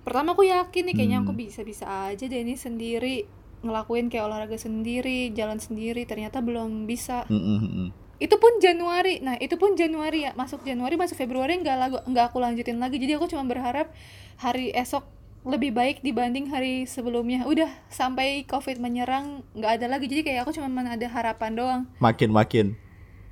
Pertama 0.00 0.32
aku 0.32 0.42
yakin 0.44 0.86
nih 0.86 0.94
kayaknya 0.94 1.18
Hmm. 1.18 1.26
aku 1.26 1.32
bisa-bisa 1.36 1.84
aja 2.06 2.24
deh 2.24 2.40
ini 2.40 2.54
sendiri 2.54 3.26
ngelakuin 3.60 4.06
kayak 4.06 4.24
olahraga 4.24 4.54
sendiri, 4.56 5.28
jalan 5.30 5.58
sendiri. 5.58 6.02
Ternyata 6.04 6.40
belum 6.40 6.86
bisa. 6.86 7.26
Mm, 7.26 7.36
mm, 7.36 7.58
mm. 7.60 7.88
Itu 8.20 8.36
pun 8.36 8.60
Januari. 8.60 9.24
Nah, 9.24 9.40
itu 9.40 9.56
pun 9.56 9.74
Januari 9.74 10.28
ya. 10.28 10.36
Masuk 10.36 10.60
Januari, 10.62 11.00
masuk 11.00 11.16
Februari 11.16 11.56
nggak 11.56 11.76
lagu 11.80 11.98
nggak 12.04 12.24
aku 12.30 12.38
lanjutin 12.38 12.76
lagi. 12.76 13.00
Jadi 13.00 13.16
aku 13.16 13.26
cuma 13.32 13.48
berharap 13.48 13.90
hari 14.36 14.70
esok 14.76 15.02
lebih 15.40 15.72
baik 15.72 16.04
dibanding 16.04 16.52
hari 16.52 16.84
sebelumnya. 16.84 17.48
Udah 17.48 17.72
sampai 17.88 18.44
COVID 18.44 18.76
menyerang 18.76 19.40
nggak 19.56 19.80
ada 19.80 19.86
lagi. 19.88 20.06
Jadi 20.06 20.20
kayak 20.28 20.44
aku 20.44 20.52
cuma 20.52 20.68
ada 20.84 21.06
harapan 21.08 21.50
doang. 21.56 21.82
makin 21.96 22.28
makin 22.28 22.66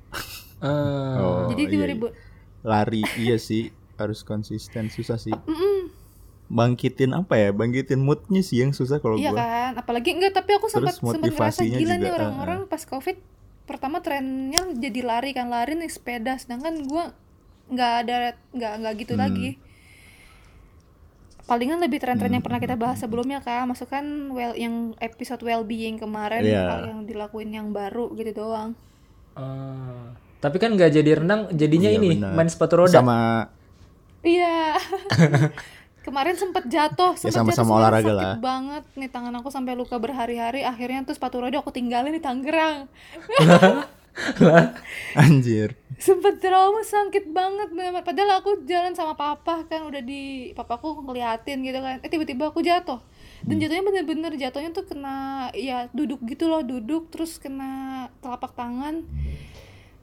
Eh, 0.59 1.15
oh 1.23 1.47
Jadi 1.55 1.71
iya, 1.71 1.95
2000 1.95 2.03
iya. 2.03 2.09
lari 2.67 3.01
iya 3.15 3.39
sih 3.39 3.71
harus 3.95 4.27
konsisten 4.27 4.91
susah 4.91 5.15
sih 5.15 5.31
Mm-mm. 5.31 5.87
bangkitin 6.51 7.15
apa 7.15 7.39
ya 7.39 7.55
bangkitin 7.55 8.03
moodnya 8.03 8.43
sih 8.43 8.59
yang 8.59 8.75
susah 8.75 8.99
kalau 8.99 9.15
Iya 9.15 9.31
gua 9.31 9.39
kan, 9.39 9.73
apalagi 9.79 10.19
enggak 10.19 10.35
tapi 10.35 10.59
aku 10.59 10.67
sempat 10.67 10.99
sempat 10.99 11.31
ngerasa 11.31 11.63
gila 11.63 11.95
juga, 11.95 12.03
nih 12.03 12.11
orang-orang 12.11 12.59
pas 12.67 12.83
covid 12.83 13.15
pertama 13.69 14.01
trennya 14.01 14.65
jadi 14.73 14.99
lari 14.99 15.29
kan 15.31 15.45
lari 15.47 15.77
nih 15.77 15.87
sepeda, 15.87 16.33
sedangkan 16.35 16.81
gua 16.83 17.13
nggak 17.69 17.93
ada 18.01 18.15
nggak 18.49 18.73
nggak 18.75 18.93
gitu 18.97 19.13
Hmm. 19.13 19.21
lagi. 19.21 19.49
Palingan 21.45 21.77
lebih 21.77 21.97
tren-tren 21.97 22.29
yang 22.29 22.41
pernah 22.41 22.57
kita 22.57 22.73
bahas 22.73 22.97
sebelumnya 22.97 23.41
kan, 23.41 23.65
masukkan 23.65 24.01
well 24.29 24.53
yang 24.53 24.93
episode 24.99 25.41
well 25.41 25.61
being 25.63 25.97
kemarin 25.97 26.45
hal 26.45 26.81
yang 26.83 26.99
dilakuin 27.03 27.49
yang 27.49 27.69
baru 27.69 28.09
gitu 28.13 28.33
doang. 28.35 28.73
eh, 29.31 30.05
tapi 30.37 30.57
kan 30.57 30.73
nggak 30.73 30.91
jadi 30.91 31.11
renang, 31.17 31.47
jadinya 31.51 31.89
Iya, 31.89 31.97
ini 31.97 32.09
benar. 32.17 32.33
main 32.33 32.49
sepatu 32.49 32.75
roda. 32.75 32.91
sama 32.91 33.47
Iya. 34.19 34.75
Kemarin 36.09 36.33
sempet 36.33 36.65
jatuh, 36.65 37.13
sempet 37.13 37.29
Ya, 37.29 37.37
sama-sama 37.37 37.69
jatuh 37.69 37.77
olahraga 37.77 38.05
sakit 38.09 38.17
lah. 38.17 38.33
banget 38.41 38.83
nih 38.97 39.09
tangan 39.13 39.33
aku 39.37 39.53
sampai 39.53 39.77
luka 39.77 40.01
berhari-hari. 40.01 40.65
Akhirnya 40.65 41.05
tuh 41.05 41.13
sepatu 41.13 41.37
roda 41.37 41.61
aku 41.61 41.69
tinggalin 41.69 42.09
di 42.09 42.17
Tangerang. 42.17 42.89
anjir. 45.21 45.77
Sempet 46.01 46.41
trauma 46.41 46.81
sakit 46.81 47.29
banget 47.29 47.69
bener 47.75 48.01
padahal 48.01 48.41
aku 48.41 48.65
jalan 48.65 48.97
sama 48.97 49.13
papa 49.13 49.67
kan 49.69 49.85
udah 49.85 50.01
di 50.01 50.49
papaku 50.57 51.05
ngeliatin 51.05 51.61
gitu 51.61 51.77
kan. 51.77 52.01
Eh 52.01 52.09
tiba-tiba 52.09 52.49
aku 52.49 52.65
jatuh. 52.65 52.97
Dan 53.45 53.61
jatuhnya 53.61 53.85
bener-bener 53.85 54.33
jatuhnya 54.33 54.73
tuh 54.73 54.89
kena 54.89 55.47
ya 55.53 55.87
duduk 55.93 56.25
gitu 56.25 56.49
loh 56.49 56.65
duduk 56.65 57.13
terus 57.13 57.37
kena 57.37 58.07
telapak 58.25 58.57
tangan. 58.57 59.05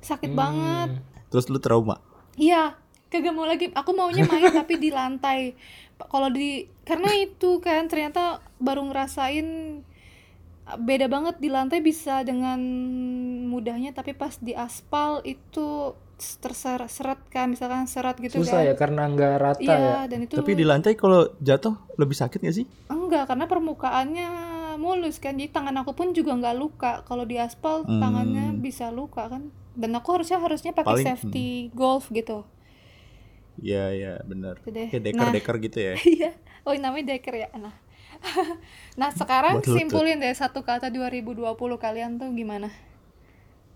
Sakit 0.00 0.32
banget. 0.32 1.02
Terus 1.34 1.50
lu 1.50 1.58
trauma? 1.58 1.98
Iya 2.38 2.78
kagak 3.08 3.34
mau 3.34 3.46
lagi. 3.48 3.72
Aku 3.72 3.90
maunya 3.96 4.26
main 4.28 4.52
tapi 4.60 4.76
di 4.76 4.90
lantai 4.92 5.56
kalau 5.98 6.28
di 6.28 6.48
karena 6.82 7.08
itu 7.16 7.58
kan 7.58 7.86
ternyata 7.86 8.38
baru 8.56 8.84
ngerasain 8.84 9.48
uh, 10.64 10.78
beda 10.78 11.06
banget 11.06 11.36
di 11.36 11.48
lantai 11.48 11.80
bisa 11.80 12.20
dengan 12.20 12.60
mudahnya 13.46 13.90
tapi 13.90 14.12
pas 14.12 14.36
di 14.36 14.52
aspal 14.52 15.20
itu 15.22 15.96
terseret 16.16 16.88
kan 17.28 17.52
misalkan 17.52 17.84
seret 17.84 18.16
gitu 18.16 18.40
Susah 18.40 18.64
kan. 18.64 18.68
ya 18.68 18.74
karena 18.74 19.04
nggak 19.04 19.34
rata 19.36 19.60
iya 19.60 19.76
ya. 19.76 19.98
dan 20.08 20.24
itu 20.24 20.32
tapi 20.32 20.56
di 20.56 20.64
lantai 20.64 20.96
kalau 20.96 21.28
jatuh 21.38 21.76
lebih 21.96 22.16
sakit 22.16 22.40
gak 22.40 22.56
sih? 22.56 22.64
Enggak 22.88 23.28
karena 23.28 23.44
permukaannya 23.44 24.28
mulus 24.76 25.16
kan 25.16 25.36
jadi 25.36 25.52
tangan 25.52 25.76
aku 25.76 25.92
pun 25.92 26.12
juga 26.12 26.32
nggak 26.32 26.56
luka. 26.56 26.92
Kalau 27.04 27.24
di 27.24 27.36
aspal 27.36 27.84
Hmm. 27.84 28.00
tangannya 28.00 28.56
bisa 28.56 28.88
luka 28.88 29.28
kan. 29.28 29.52
Dan 29.76 29.92
aku 29.92 30.08
harusnya 30.16 30.40
harusnya 30.40 30.72
pakai 30.72 30.88
Paling- 30.88 31.06
safety 31.06 31.48
golf 31.72 32.08
gitu 32.08 32.48
Iya 33.56 33.84
iya 33.90 34.12
benar 34.20 34.60
kayak 34.62 35.02
deker 35.02 35.22
Nah. 35.22 35.32
deker 35.32 35.56
gitu 35.58 35.78
ya 35.80 35.94
Iya. 36.16 36.30
Oh, 36.60 36.70
ini 36.70 36.82
namanya 36.82 37.14
deker 37.14 37.34
ya. 37.36 37.48
Nah. 37.54 37.75
nah, 39.00 39.10
sekarang 39.12 39.60
Buat 39.60 39.66
lutut. 39.66 39.76
simpulin 39.78 40.18
deh 40.18 40.32
satu 40.32 40.60
kata 40.60 40.88
2020 40.88 41.36
kalian 41.76 42.16
tuh 42.16 42.28
gimana? 42.30 42.68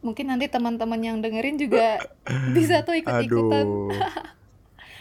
Mungkin 0.00 0.26
nanti 0.26 0.46
teman-teman 0.46 0.98
yang 0.98 1.16
dengerin 1.18 1.54
juga 1.54 2.00
bisa 2.56 2.80
tuh 2.80 2.96
ikut-ikutan. 2.96 3.62
aduh 3.62 3.92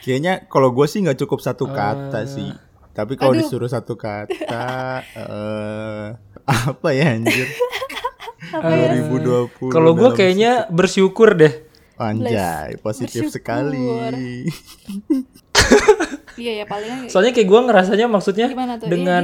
kayaknya 0.00 0.46
kalau 0.46 0.70
gue 0.70 0.86
sih 0.86 1.00
nggak 1.00 1.18
cukup 1.18 1.40
satu 1.40 1.68
kata 1.68 2.24
sih 2.24 2.48
tapi 2.90 3.14
kalau 3.14 3.32
disuruh 3.34 3.68
satu 3.68 3.94
kata 3.94 4.64
eh 5.12 6.06
apa 6.42 6.88
ya 6.90 7.12
anjir 7.12 7.44
Apa 8.50 8.66
ya? 8.66 8.96
2020 8.96 9.68
Kalau 9.68 9.92
gue 9.92 10.10
kayaknya 10.10 10.66
bersyukur 10.68 11.34
deh. 11.34 11.52
Anjay, 12.00 12.80
positif 12.80 13.28
Bersyukur. 13.28 13.36
sekali. 13.36 14.48
Iya 16.40 16.62
ya 16.62 16.64
paling 16.64 17.10
Soalnya 17.12 17.36
kayak 17.36 17.48
gue 17.52 17.60
ngerasanya 17.68 18.06
maksudnya 18.08 18.48
dengan 18.80 19.22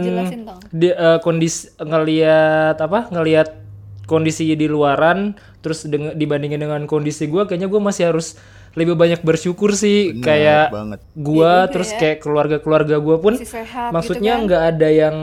di, 0.69 0.91
eh, 0.93 1.19
kondisi 1.25 1.73
ngelihat 1.81 2.77
apa 2.77 3.09
ngelihat 3.09 3.57
kondisi 4.05 4.53
di 4.53 4.69
luaran 4.69 5.35
terus 5.65 5.89
dengan 5.89 6.15
dibandingin 6.15 6.63
dengan 6.63 6.83
kondisi 6.87 7.27
gua 7.27 7.49
kayaknya 7.49 7.67
gua 7.67 7.83
masih 7.83 8.15
harus 8.15 8.39
lebih 8.79 8.95
banyak 8.95 9.19
bersyukur 9.27 9.75
sih 9.75 10.15
Bener 10.15 10.23
kayak 10.23 10.67
banget. 10.71 11.01
Iya 11.03 11.11
juga 11.17 11.53
terus 11.75 11.91
ya. 11.91 11.99
kayak 11.99 12.17
keluarga-keluarga 12.23 12.97
gua 13.03 13.17
pun 13.19 13.35
Masih 13.35 13.51
sehat 13.51 13.91
maksudnya 13.91 14.33
gitu 14.37 14.39
kan. 14.39 14.47
nggak 14.47 14.63
ada 14.77 14.89
yang 14.93 15.17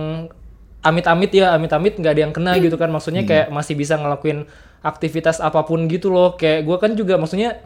amit-amit 0.84 1.32
ya 1.32 1.56
amit-amit 1.56 1.94
nggak 1.96 2.12
ada 2.12 2.22
yang 2.28 2.34
kena 2.36 2.60
gitu 2.60 2.76
kan 2.76 2.92
maksudnya 2.92 3.24
kayak 3.24 3.48
masih 3.56 3.80
bisa 3.80 3.96
ngelakuin 3.96 4.44
aktivitas 4.84 5.40
apa 5.40 5.64
pun 5.64 5.88
gitu 5.88 6.12
loh. 6.12 6.36
Kayak 6.36 6.68
gua 6.68 6.78
kan 6.78 6.94
juga 6.94 7.16
maksudnya 7.16 7.64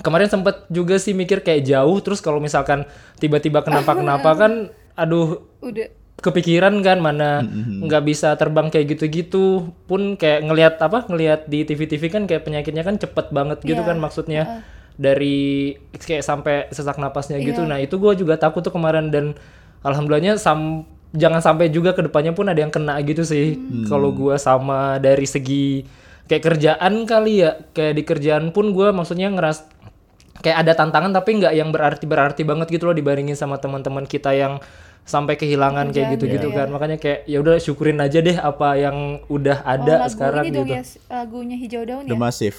kemarin 0.00 0.28
sempet 0.28 0.64
juga 0.72 0.96
sih 0.96 1.12
mikir 1.12 1.44
kayak 1.44 1.68
jauh. 1.68 2.00
Terus 2.00 2.24
kalau 2.24 2.40
misalkan 2.40 2.88
tiba-tiba 3.20 3.60
kenapa-kenapa 3.62 4.30
kan 4.34 4.52
aduh 4.96 5.44
udah. 5.60 5.92
kepikiran 6.16 6.80
kan 6.80 6.96
mana 7.04 7.44
nggak 7.84 8.02
bisa 8.08 8.32
terbang 8.40 8.72
kayak 8.72 8.96
gitu-gitu. 8.96 9.68
Pun 9.84 10.16
kayak 10.16 10.48
ngelihat 10.48 10.74
apa 10.80 11.04
ngelihat 11.12 11.44
di 11.44 11.68
TV-TV 11.68 12.08
kan 12.08 12.22
kayak 12.24 12.48
penyakitnya 12.48 12.82
kan 12.82 12.96
cepet 12.96 13.30
banget 13.36 13.60
gitu 13.60 13.84
Iya, 13.84 13.88
kan 13.92 13.96
maksudnya. 14.00 14.42
Dari 14.96 15.76
kayak 15.92 16.24
sampai 16.24 16.72
sesak 16.72 16.96
napasnya 16.96 17.36
gitu. 17.36 17.68
Iya. 17.68 17.68
nah 17.68 17.76
itu 17.76 18.00
gue 18.00 18.12
juga 18.16 18.40
takut 18.40 18.64
tuh 18.64 18.72
kemarin. 18.72 19.12
Dan 19.12 19.36
alhamdulillahnya 19.84 20.40
sam 20.40 20.88
jangan 21.12 21.44
sampai 21.44 21.68
juga 21.68 21.92
ke 21.92 22.00
depannya 22.04 22.32
pun 22.32 22.48
ada 22.48 22.56
yang 22.56 22.72
kena 22.72 22.96
gitu 23.04 23.20
sih. 23.20 23.60
Kalau 23.88 24.12
gua 24.16 24.40
sama 24.40 24.96
dari 24.96 25.28
segi 25.28 25.84
kayak 26.26 26.42
kerjaan 26.42 27.06
kali 27.06 27.46
ya 27.46 27.50
kayak 27.72 27.94
di 27.98 28.02
kerjaan 28.02 28.50
pun 28.50 28.74
gua 28.74 28.90
maksudnya 28.90 29.30
ngeras 29.30 29.66
kayak 30.42 30.66
ada 30.66 30.72
tantangan 30.76 31.10
tapi 31.14 31.42
nggak 31.42 31.54
yang 31.54 31.70
berarti 31.72 32.04
berarti 32.04 32.42
banget 32.44 32.70
gitu 32.70 32.90
loh 32.90 32.96
dibandingin 32.96 33.38
sama 33.38 33.56
teman-teman 33.56 34.04
kita 34.04 34.36
yang 34.36 34.60
sampai 35.06 35.38
kehilangan 35.38 35.94
kayak 35.94 36.18
gitu-gitu 36.18 36.50
gitu 36.50 36.58
kan 36.58 36.66
makanya 36.66 36.98
kayak 36.98 37.22
ya 37.30 37.38
udah 37.38 37.62
syukurin 37.62 38.02
aja 38.02 38.18
deh 38.18 38.34
apa 38.34 38.74
yang 38.74 39.22
udah 39.30 39.62
oh, 39.62 39.72
ada 39.78 39.94
lagu 40.02 40.12
sekarang 40.12 40.44
ini 40.50 40.50
dong 40.50 40.66
gitu 40.66 40.74
ya 40.74 40.82
lagunya 41.06 41.56
hijau 41.56 41.82
daun 41.86 42.04
The 42.10 42.18
ya 42.18 42.18
Massive. 42.18 42.58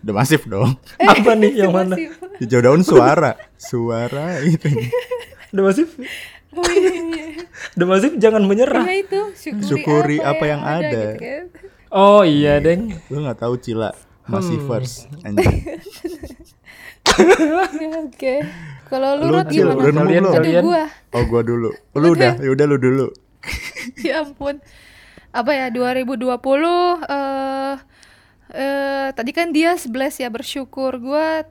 The 0.00 0.12
Massive 0.16 0.44
dong. 0.48 0.80
apa 1.12 1.32
nih 1.36 1.52
yang 1.52 1.70
mana 1.70 1.94
Hijau 2.40 2.64
daun 2.64 2.80
suara. 2.80 3.36
Suara 3.60 4.40
itu. 4.40 4.72
The 5.52 5.60
Massive 5.60 5.92
oh 6.58 6.64
iya 6.72 6.92
iya 6.96 7.26
The 7.76 7.84
Massive 7.84 8.16
jangan 8.16 8.42
menyerah 8.48 8.84
Iya 8.88 9.04
itu 9.04 9.20
syukuri, 9.36 9.68
Syukuri 9.68 10.18
apa 10.24 10.44
yang 10.48 10.62
ada. 10.64 10.80
gitu 10.88 11.20
kan. 11.20 11.44
Oh 11.94 12.22
iya 12.22 12.58
deng 12.58 12.90
Lu 13.06 13.22
nggak 13.22 13.38
tahu 13.38 13.54
Cila 13.56 13.94
masih 14.24 14.56
Hmm. 14.56 14.66
first. 14.66 15.04
Anjing. 15.26 15.78
Oke. 18.04 18.34
Kalau 18.84 19.10
lu, 19.16 19.28
Lu 19.28 19.34
Rod 19.34 19.48
Cil, 19.48 19.64
gimana? 19.64 19.74
udah 19.74 19.84
Kalian- 19.84 20.04
belum? 20.08 20.24
Aduh 20.24 20.34
kalian- 20.34 20.64
gua. 20.64 20.84
Oh 21.12 21.22
gua 21.24 21.40
dulu. 21.42 21.70
Lu 21.94 22.06
udah, 22.10 22.32
ya 22.36 22.48
udah 22.48 22.66
lu 22.66 22.76
dulu. 22.78 23.06
ya 24.06 24.14
ampun. 24.20 24.60
Apa 25.28 25.50
ya 25.52 25.66
2020 25.68 26.24
eh 27.04 27.74
eh 28.54 29.08
tadi 29.12 29.30
kan 29.30 29.50
dia 29.50 29.74
11 29.74 29.90
ya 30.16 30.28
bersyukur 30.28 30.96
gua 30.96 31.42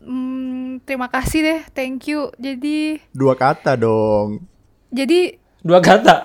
mm, 0.00 0.82
terima 0.82 1.06
kasih 1.06 1.40
deh, 1.40 1.60
thank 1.70 2.06
you. 2.06 2.32
Jadi 2.36 2.98
Dua 3.10 3.34
kata 3.34 3.76
dong. 3.76 4.42
jadi 4.88 5.36
dua 5.60 5.78
kata 5.78 6.22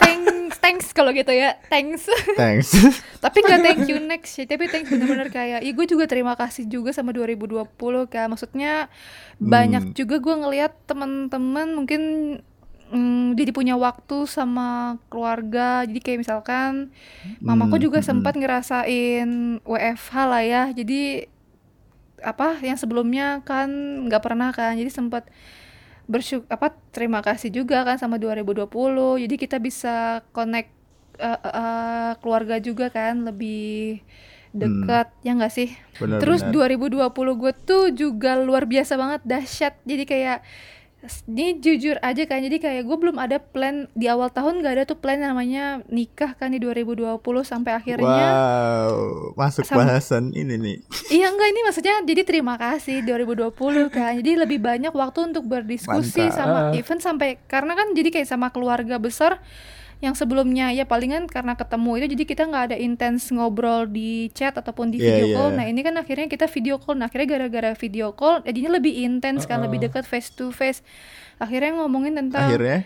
kalau 0.91 1.12
gitu 1.12 1.31
ya. 1.31 1.57
Thanks. 1.67 2.05
Thanks. 2.39 2.71
tapi 3.21 3.38
nggak 3.45 3.62
thank 3.62 3.81
you 3.86 4.01
next 4.01 4.33
sih 4.33 4.50
tapi 4.50 4.65
thanks 4.65 4.89
bener-bener 4.89 5.29
kayak 5.29 5.62
iya 5.62 5.71
gue 5.77 5.86
juga 5.86 6.10
terima 6.10 6.33
kasih 6.33 6.65
juga 6.65 6.89
sama 6.89 7.13
2020 7.13 7.69
kan 8.10 8.25
maksudnya 8.33 8.89
banyak 9.38 9.93
juga 9.93 10.17
gue 10.17 10.36
ngelihat 10.41 10.74
teman-teman 10.89 11.77
mungkin 11.77 12.01
mm, 12.89 13.38
jadi 13.38 13.51
punya 13.53 13.75
waktu 13.77 14.25
sama 14.25 14.98
keluarga 15.07 15.86
jadi 15.86 16.00
kayak 16.01 16.19
misalkan 16.25 16.89
mamaku 17.39 17.77
Hmm, 17.77 17.86
juga 17.86 18.00
hmm. 18.01 18.07
sempat 18.10 18.33
ngerasain 18.33 19.29
WFH 19.62 20.15
lah 20.25 20.43
ya 20.43 20.63
jadi 20.74 21.29
apa 22.21 22.57
yang 22.62 22.77
sebelumnya 22.77 23.41
kan 23.45 23.69
nggak 24.10 24.21
pernah 24.21 24.50
kan 24.53 24.77
jadi 24.77 24.89
sempat 24.89 25.25
bersyukur 26.05 26.45
apa 26.50 26.74
terima 26.91 27.21
kasih 27.24 27.50
juga 27.53 27.81
kan 27.88 27.98
sama 27.98 28.17
2020 28.17 28.65
jadi 29.25 29.36
kita 29.38 29.57
bisa 29.57 30.25
connect 30.36 30.69
eh, 31.21 31.29
eh, 31.31 31.53
eh, 31.53 32.11
keluarga 32.17 32.57
juga 32.57 32.89
kan 32.89 33.21
lebih 33.21 34.01
dekat 34.51 35.07
ya 35.21 35.31
nggak 35.31 35.47
sih 35.49 35.69
Benar, 35.95 36.19
terus 36.19 36.43
benar. 36.43 36.75
2020 36.75 37.07
gue 37.37 37.51
tuh 37.55 37.83
juga 37.93 38.35
luar 38.35 38.67
biasa 38.67 38.99
banget 38.99 39.21
dahsyat 39.23 39.79
jadi 39.81 40.03
kayak 40.03 40.39
ini 41.25 41.57
jujur 41.57 41.97
aja 41.97 42.29
kan 42.29 42.45
jadi 42.45 42.57
kayak 42.59 42.83
gue 42.85 42.93
belum 42.93 43.17
ada 43.17 43.41
plan 43.41 43.89
di 43.95 44.05
awal 44.05 44.29
tahun 44.29 44.61
gak 44.61 44.73
ada 44.75 44.83
tuh 44.85 44.93
plan 44.93 45.17
namanya 45.17 45.81
nikah 45.89 46.37
kan 46.37 46.53
di 46.53 46.61
2020 46.61 47.17
sampai 47.41 47.73
akhirnya 47.73 48.27
Wow, 48.29 49.33
masuk 49.33 49.65
Sam- 49.65 49.81
bahasan 49.81 50.29
ini 50.31 50.61
nih. 50.61 50.77
Iya 51.09 51.33
enggak 51.33 51.47
ini 51.49 51.61
maksudnya 51.65 51.95
jadi 52.05 52.21
terima 52.21 52.53
kasih 52.53 53.01
2020 53.01 53.49
kan. 53.89 54.13
Jadi 54.13 54.31
lebih 54.37 54.61
banyak 54.61 54.93
waktu 54.93 55.33
untuk 55.33 55.49
berdiskusi 55.49 56.29
Mantap. 56.29 56.37
sama 56.37 56.59
event 56.71 57.01
sampai 57.01 57.41
karena 57.45 57.73
kan 57.73 57.87
jadi 57.91 58.09
kayak 58.11 58.29
sama 58.29 58.53
keluarga 58.53 59.01
besar 59.01 59.41
yang 60.01 60.17
sebelumnya 60.17 60.74
ya 60.74 60.84
palingan 60.84 61.29
karena 61.29 61.53
ketemu 61.53 62.01
itu 62.01 62.17
jadi 62.17 62.24
kita 62.25 62.43
nggak 62.50 62.63
ada 62.74 62.77
intens 62.77 63.29
ngobrol 63.29 63.86
di 63.86 64.34
chat 64.34 64.51
ataupun 64.51 64.89
di 64.89 64.98
Iya, 64.98 65.22
video 65.22 65.25
call. 65.38 65.50
Nah, 65.53 65.65
ini 65.70 65.79
kan 65.79 65.93
akhirnya 65.93 66.25
kita 66.25 66.50
video 66.50 66.75
call. 66.75 66.98
Nah, 66.98 67.05
akhirnya 67.05 67.38
gara-gara 67.38 67.77
video 67.77 68.10
call 68.12 68.41
jadinya 68.41 68.81
lebih 68.81 68.98
intens 68.98 69.46
kan, 69.46 69.62
lebih 69.62 69.77
dekat 69.79 70.03
face 70.03 70.34
to 70.34 70.50
face. 70.50 70.81
Akhirnya 71.38 71.77
ngomongin 71.77 72.17
tentang 72.17 72.50
Akhirnya 72.50 72.81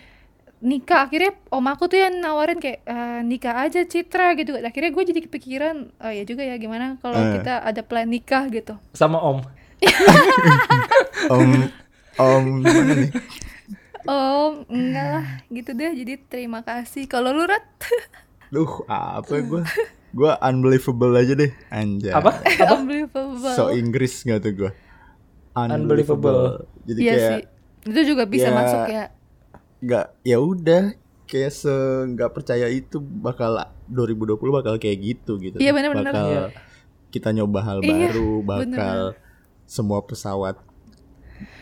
nikah 0.60 1.06
akhirnya 1.06 1.36
om 1.52 1.62
aku 1.64 1.86
tuh 1.86 2.00
yang 2.00 2.16
nawarin 2.18 2.58
kayak 2.58 2.80
"Eh, 2.84 3.22
nikah 3.22 3.54
aja 3.60 3.84
Citra 3.84 4.34
gitu 4.34 4.56
akhirnya 4.56 4.90
gue 4.90 5.04
jadi 5.06 5.20
kepikiran 5.28 5.76
oh 5.94 6.10
ya 6.10 6.24
juga 6.24 6.42
ya 6.42 6.56
gimana 6.58 6.96
kalau 7.04 7.20
Eh. 7.22 7.38
kita 7.38 7.60
ada 7.62 7.84
plan 7.84 8.08
nikah 8.08 8.48
gitu 8.50 8.74
sama 8.92 9.20
om 9.20 9.44
om 11.30 11.52
om 12.18 12.44
gimana 12.64 12.92
nih? 12.98 13.12
Oh 14.06 14.64
enggak 14.68 15.08
lah 15.12 15.28
gitu 15.48 15.72
deh 15.72 15.92
jadi 15.94 16.14
terima 16.26 16.62
kasih 16.62 17.06
kalau 17.06 17.30
lu 17.30 17.44
Rat 17.44 17.66
Duh, 18.54 18.86
apa 18.86 19.42
gua? 19.42 19.66
Gua 20.16 20.38
unbelievable 20.40 21.12
aja 21.12 21.34
deh, 21.34 21.52
anjay. 21.68 22.14
apa 22.14 22.40
unbelievable 22.78 23.52
So 23.52 23.74
Inggris 23.74 24.22
nggak 24.22 24.40
tuh 24.40 24.54
gua? 24.56 24.72
Unbelievable. 25.54 26.64
Jadi 26.84 27.00
iya 27.02 27.12
kayak 27.12 27.30
sih 27.30 27.42
itu 27.86 28.02
juga 28.14 28.24
bisa 28.26 28.50
ya, 28.50 28.56
masuk 28.56 28.82
ya 28.90 29.06
nggak 29.78 30.06
ya 30.26 30.38
udah 30.42 30.84
kayak 31.26 31.52
se 31.54 31.70
nggak 32.10 32.32
percaya 32.32 32.66
itu 32.66 32.98
bakal 32.98 33.54
2020 33.86 34.40
bakal 34.52 34.74
kayak 34.78 34.98
gitu 35.04 35.38
gitu. 35.38 35.58
Iya, 35.58 35.74
bener-bener. 35.74 36.10
Bakal 36.10 36.28
Iya. 36.28 36.46
kita 37.10 37.30
nyoba 37.30 37.60
hal 37.62 37.78
Iya, 37.82 38.10
baru, 38.10 38.32
bakal 38.42 39.00
semua 39.66 40.02
pesawat 40.02 40.58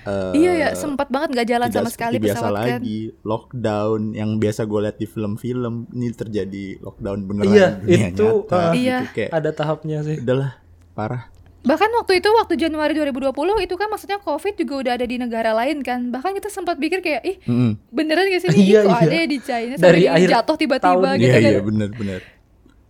eh, 0.06 0.32
iya 0.36 0.52
ya 0.56 0.68
sempat 0.74 1.08
banget 1.10 1.34
nggak 1.34 1.48
jalan 1.48 1.68
tidak 1.70 1.80
sama 1.80 1.90
sekali 1.92 2.16
biasa 2.20 2.38
pesawat 2.40 2.54
kan 2.54 2.80
lagi 2.82 3.00
lockdown 3.24 4.02
yang 4.14 4.32
biasa 4.38 4.62
gue 4.66 4.80
lihat 4.84 4.98
di 5.00 5.08
film-film 5.08 5.74
ini 5.92 6.08
terjadi 6.14 6.66
lockdown 6.84 7.20
beneran 7.26 7.54
Iya, 7.54 7.68
di 7.80 7.86
dunia 7.88 8.08
itu, 8.12 8.28
nyata 8.28 8.56
uh, 8.56 8.64
gitu. 8.74 8.80
Iya. 8.80 8.98
kayak 9.12 9.30
ada 9.32 9.50
tahapnya 9.56 9.98
sih 10.06 10.18
udahlah 10.22 10.52
parah 10.94 11.24
bahkan 11.64 11.88
waktu 11.96 12.20
itu 12.20 12.28
waktu 12.28 12.60
Januari 12.60 12.92
2020 12.92 13.32
itu 13.64 13.76
kan 13.80 13.88
maksudnya 13.88 14.20
COVID 14.20 14.54
juga 14.60 14.74
udah 14.84 14.94
ada 15.00 15.06
di 15.08 15.16
negara 15.16 15.56
lain 15.56 15.80
kan 15.80 16.12
bahkan 16.12 16.36
kita 16.36 16.52
sempat 16.52 16.76
pikir 16.76 17.00
kayak 17.00 17.24
ih 17.24 17.38
Mm-mm. 17.48 17.80
beneran 17.88 18.28
gak 18.28 18.44
sih 18.44 18.50
ini 18.52 18.68
Iya, 18.76 18.80
kok 18.84 18.92
iya. 18.92 19.00
ada 19.00 19.16
ya 19.16 19.26
di 19.32 19.40
China 19.40 19.74
Dari 19.80 20.04
sampai 20.04 20.12
akhir 20.12 20.30
jatuh 20.36 20.56
tiba-tiba 20.60 21.10
gitu 21.16 21.24
iya 21.24 21.40
kan 21.40 21.52
iya 21.56 21.62
bener-bener 21.64 22.22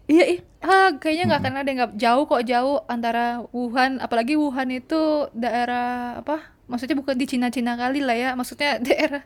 Iya, 0.04 0.24
ih, 0.36 0.40
ah, 0.60 1.00
kayaknya 1.00 1.24
nggak 1.32 1.42
akan 1.48 1.56
ada 1.64 1.70
nggak 1.72 1.92
jauh 1.96 2.24
kok 2.28 2.44
jauh 2.44 2.84
antara 2.92 3.40
Wuhan, 3.56 4.04
apalagi 4.04 4.36
Wuhan 4.36 4.68
itu 4.76 5.32
daerah 5.32 6.20
apa? 6.20 6.53
Maksudnya 6.74 6.98
bukan 6.98 7.14
di 7.14 7.30
Cina-Cina 7.30 7.78
kali 7.78 8.02
lah 8.02 8.18
ya, 8.18 8.30
maksudnya 8.34 8.82
daerah 8.86 9.22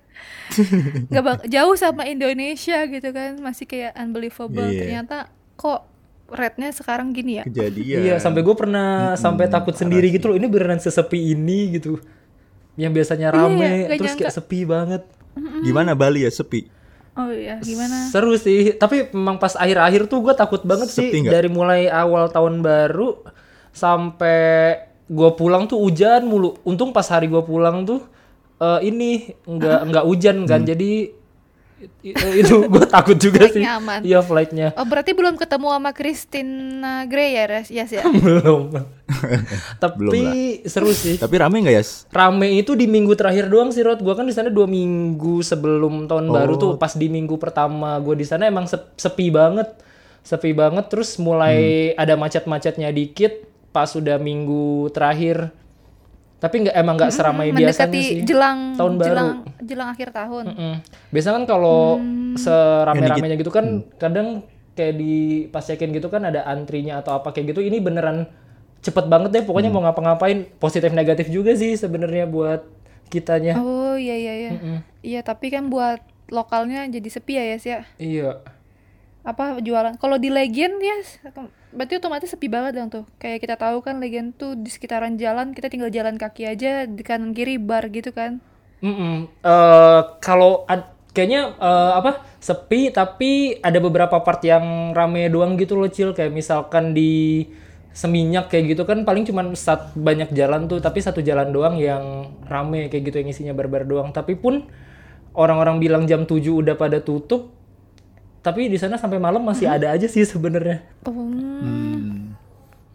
nggak 1.07 1.23
bak- 1.23 1.47
jauh 1.47 1.75
sama 1.75 2.03
Indonesia 2.05 2.83
gitu 2.85 3.09
kan, 3.09 3.39
masih 3.39 3.63
kayak 3.63 3.95
unbelievable. 3.95 4.67
Iya. 4.67 4.79
Ternyata 4.83 5.17
kok 5.55 5.87
rate-nya 6.27 6.75
sekarang 6.75 7.15
gini 7.15 7.39
ya? 7.39 7.43
kejadian 7.47 8.03
Iya, 8.03 8.15
sampai 8.19 8.43
gue 8.43 8.51
pernah 8.51 9.15
Mm-mm, 9.15 9.21
sampai 9.23 9.47
takut 9.47 9.71
sendiri 9.73 10.11
sih. 10.11 10.19
gitu 10.19 10.27
loh. 10.27 10.35
Ini 10.35 10.45
beneran 10.45 10.75
sesepi 10.77 11.31
ini 11.31 11.71
gitu. 11.73 12.03
Yang 12.75 12.91
biasanya 12.93 13.31
Iya, 13.31 13.37
rame, 13.39 13.71
nggak 13.87 13.95
terus 13.95 14.13
kayak 14.13 14.33
sepi 14.35 14.59
banget. 14.63 15.03
gimana 15.63 15.93
Bali 15.93 16.25
ya 16.25 16.33
sepi 16.33 16.65
Oh 17.13 17.29
iya, 17.29 17.57
gimana? 17.57 18.09
Seru 18.09 18.35
sih. 18.35 18.73
Tapi 18.73 19.09
memang 19.09 19.37
pas 19.37 19.55
akhir-akhir 19.55 20.05
tuh 20.05 20.21
gue 20.21 20.33
takut 20.33 20.61
banget 20.61 20.85
sih. 20.87 21.09
Sepi 21.09 21.25
nggak? 21.25 21.33
Dari 21.33 21.49
mulai 21.49 21.87
awal 21.87 22.29
tahun 22.29 22.61
baru 22.61 23.23
sampai 23.71 24.37
gue 25.07 25.29
pulang 25.33 25.65
tuh 25.65 25.79
hujan 25.79 26.23
mulu. 26.23 26.59
Untung 26.61 26.91
pas 26.91 27.07
hari 27.07 27.27
gue 27.27 27.39
pulang 27.41 27.83
tuh 27.83 28.03
eh, 28.57 28.79
ini 28.85 29.31
nggak 29.43 29.79
nggak 29.87 30.05
hujan 30.05 30.43
kan. 30.43 30.61
Hmm. 30.63 30.69
Jadi 30.69 30.91
itu 32.01 32.55
gue 32.73 32.85
takut 32.89 33.13
juga 33.15 33.45
sih. 33.47 33.61
Aman. 33.61 34.01
Iya 34.01 34.25
flightnya. 34.25 34.73
Oh 34.73 34.83
berarti 34.83 35.13
belum 35.13 35.37
ketemu 35.37 35.67
sama 35.69 35.91
Christina 35.93 37.05
Grey 37.05 37.37
ya, 37.37 37.45
Res? 37.45 37.69
Yes 37.69 37.93
ya. 37.93 38.01
belum. 38.25 38.73
Tapi 39.81 39.95
Belum 39.95 40.13
lah. 40.25 40.33
seru 40.67 40.89
sih. 40.91 41.15
tapi 41.15 41.39
rame 41.39 41.63
nggak 41.63 41.75
ya 41.77 41.83
rame 42.11 42.59
itu 42.59 42.75
di 42.75 42.89
minggu 42.89 43.13
terakhir 43.13 43.47
doang 43.47 43.69
sih 43.69 43.85
Rod. 43.85 44.01
Gua 44.01 44.17
kan 44.17 44.25
di 44.25 44.33
sana 44.33 44.49
dua 44.49 44.65
minggu 44.65 45.39
sebelum 45.39 46.09
tahun 46.09 46.27
baru 46.27 46.53
tuh. 46.57 46.71
Pas 46.75 46.91
di 46.91 47.07
minggu 47.07 47.37
pertama 47.37 47.95
gue 48.01 48.17
di 48.17 48.25
sana 48.25 48.49
emang 48.49 48.65
sep- 48.65 48.97
sepi 48.97 49.29
banget. 49.29 49.85
sepi 50.27 50.51
banget 50.51 50.91
terus 50.91 51.15
mulai 51.23 51.95
ada 51.95 52.19
macet-macetnya 52.19 52.91
dikit 52.91 53.46
pas 53.69 53.85
sudah 53.85 54.17
minggu 54.17 54.65
terakhir 54.89 55.51
tapi 56.37 56.61
nggak 56.61 56.75
emang 56.75 56.95
nggak 56.95 57.09
seramai 57.09 57.49
biasanya 57.49 57.89
mendekati 57.89 57.99
sih 57.99 58.17
jelang 58.23 58.59
tahun 58.73 58.93
baru. 58.95 59.07
jelang 59.07 59.29
jelang 59.59 59.89
akhir 59.89 60.09
tahun 60.11 60.45
Mm-mm. 60.47 60.73
Biasanya 61.09 61.35
kan 61.35 61.45
kalau 61.47 61.97
Hmm. 61.97 62.37
serame-ramenya 62.37 63.35
gitu 63.35 63.49
kan 63.49 63.65
kadang 63.95 64.45
kayak 64.71 64.93
di 64.95 65.15
pas 65.47 65.61
check-in 65.61 65.89
gitu 65.89 66.05
kan 66.05 66.21
ada 66.21 66.45
antrinya 66.45 67.01
atau 67.01 67.17
apa 67.17 67.33
kayak 67.33 67.49
gitu. 67.49 67.59
Ini 67.59 67.81
beneran 67.81 68.29
cepet 68.79 69.05
banget 69.07 69.29
deh. 69.31 69.41
Pokoknya 69.41 69.67
Hmm. 69.67 69.75
mau 69.75 69.89
ngapa-ngapain 69.89 70.45
positif 70.55 70.93
negatif 70.93 71.27
juga 71.27 71.51
sih 71.51 71.73
sebenarnya 71.73 72.25
buat 72.25 72.61
kitanya. 73.07 73.57
oh 73.57 73.95
iya 73.95 74.13
iya 74.13 74.33
iya 74.37 74.51
iya 75.01 75.19
tapi 75.21 75.47
kan 75.47 75.65
buat 75.67 75.97
lokalnya 76.27 76.85
jadi 76.85 77.07
sepi 77.07 77.33
ya 77.33 77.45
Yas 77.47 77.63
ya 77.63 77.79
Iya. 77.97 78.43
apa 79.23 79.57
jualan 79.57 79.95
kalau 79.95 80.15
di 80.15 80.27
Legion 80.27 80.75
ya 80.77 81.01
berarti 81.75 81.93
otomatis 81.99 82.29
sepi 82.31 82.47
banget 82.47 82.73
dong 82.77 82.89
tuh. 82.89 83.05
Kayak 83.21 83.39
kita 83.43 83.55
tahu 83.59 83.77
kan 83.85 83.99
Legion 84.03 84.31
tuh 84.35 84.55
di 84.55 84.69
sekitaran 84.71 85.15
jalan 85.19 85.51
kita 85.55 85.67
tinggal 85.71 85.91
jalan 85.93 86.15
kaki 86.15 86.43
aja 86.47 86.87
di 86.87 87.03
kanan 87.03 87.31
kiri 87.37 87.55
bar 87.59 87.87
gitu 87.91 88.11
kan. 88.15 88.39
Mm-mm. 88.81 89.25
Eh, 89.41 90.01
kalau 90.21 90.63
ad- 90.69 90.93
kayaknya 91.15 91.57
eh, 91.57 91.91
apa 91.97 92.21
sepi 92.37 92.93
tapi 92.93 93.57
ada 93.57 93.79
beberapa 93.81 94.21
part 94.21 94.41
yang 94.45 94.93
rame 94.93 95.27
doang 95.33 95.57
gitu 95.57 95.73
loh 95.79 95.89
cil. 95.89 96.13
Kayak 96.13 96.33
misalkan 96.33 96.93
di 96.93 97.45
seminyak 97.97 98.53
kayak 98.53 98.77
gitu 98.77 98.83
kan 98.85 99.01
paling 99.01 99.25
cuman 99.25 99.57
sat 99.57 99.89
banyak 99.97 100.29
jalan 100.37 100.69
tuh 100.69 100.77
tapi 100.77 101.01
satu 101.01 101.25
jalan 101.25 101.49
doang 101.49 101.81
yang 101.81 102.29
rame 102.45 102.93
kayak 102.93 103.09
gitu 103.09 103.17
yang 103.25 103.29
isinya 103.33 103.53
barbar 103.57 103.83
doang. 103.89 104.13
Tapi 104.13 104.37
pun 104.37 104.69
orang-orang 105.33 105.77
bilang 105.81 106.03
jam 106.05 106.25
7 106.29 106.53
udah 106.53 106.77
pada 106.77 107.01
tutup 107.01 107.56
tapi 108.47 108.65
di 108.65 108.77
sana 108.77 108.95
sampai 108.95 109.17
malam 109.17 109.41
masih 109.41 109.67
ada 109.67 109.91
aja 109.91 110.05
sih 110.05 110.23
sebenarnya 110.23 110.79
oh 111.03 111.11
Hmm. 111.57 112.31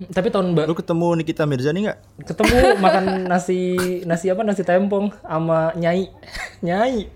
tapi 0.09 0.29
tahun 0.29 0.51
baru 0.53 0.67
Lu 0.67 0.75
ketemu 0.75 1.09
Nikita 1.15 1.45
Mirzani 1.45 1.85
nggak? 1.85 1.99
ketemu 2.25 2.57
makan 2.77 3.05
nasi 3.25 3.61
nasi 4.03 4.27
apa 4.27 4.41
nasi 4.41 4.63
tempong 4.63 5.13
sama 5.21 5.71
nyai 5.75 6.09
nyai 6.67 7.07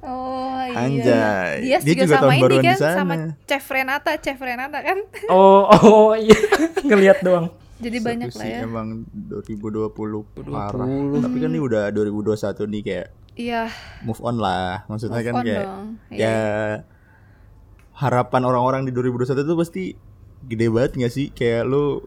oh 0.00 0.58
iya 0.64 0.78
Anjay. 0.80 1.54
dia, 1.60 1.78
Dia 1.78 1.94
juga, 1.94 2.02
juga 2.02 2.14
sama 2.16 2.22
tahun 2.30 2.38
ini 2.38 2.56
di 2.56 2.58
kan 2.64 2.76
sana. 2.76 2.96
sama 2.96 3.14
Chef 3.44 3.66
Renata 3.66 4.12
Chef 4.16 4.38
Renata 4.38 4.78
kan 4.80 4.98
Oh, 5.28 5.66
oh 5.84 6.10
iya, 6.14 6.38
ngelihat 6.88 7.18
doang. 7.20 7.50
jadi 7.76 7.98
banyak 8.00 8.30
lah 8.32 8.46
ya 8.48 8.58
Emang 8.60 9.06
2020 9.12 9.94
parah. 10.44 10.86
Tapi 11.20 11.36
kan 11.36 11.48
ini 11.48 11.60
udah 11.60 11.90
2021 11.90 12.34
nih 12.68 12.82
kayak 12.82 13.06
iya 13.34 13.70
move 14.00 14.18
on 14.18 14.34
lah. 14.36 14.82
Maksudnya 14.86 15.14
Move 15.16 15.26
kan 15.26 15.34
on 15.36 15.44
kayak 15.44 15.62
dong. 15.62 15.86
Iya. 16.10 16.18
ya 16.18 16.38
harapan 17.98 18.42
orang-orang 18.46 18.82
di 18.86 18.92
2021 18.94 19.42
itu 19.42 19.54
pasti 19.58 19.82
gede 20.46 20.66
banget 20.70 20.92
gak 20.96 21.12
sih? 21.12 21.26
Kayak 21.30 21.66
lu 21.66 22.06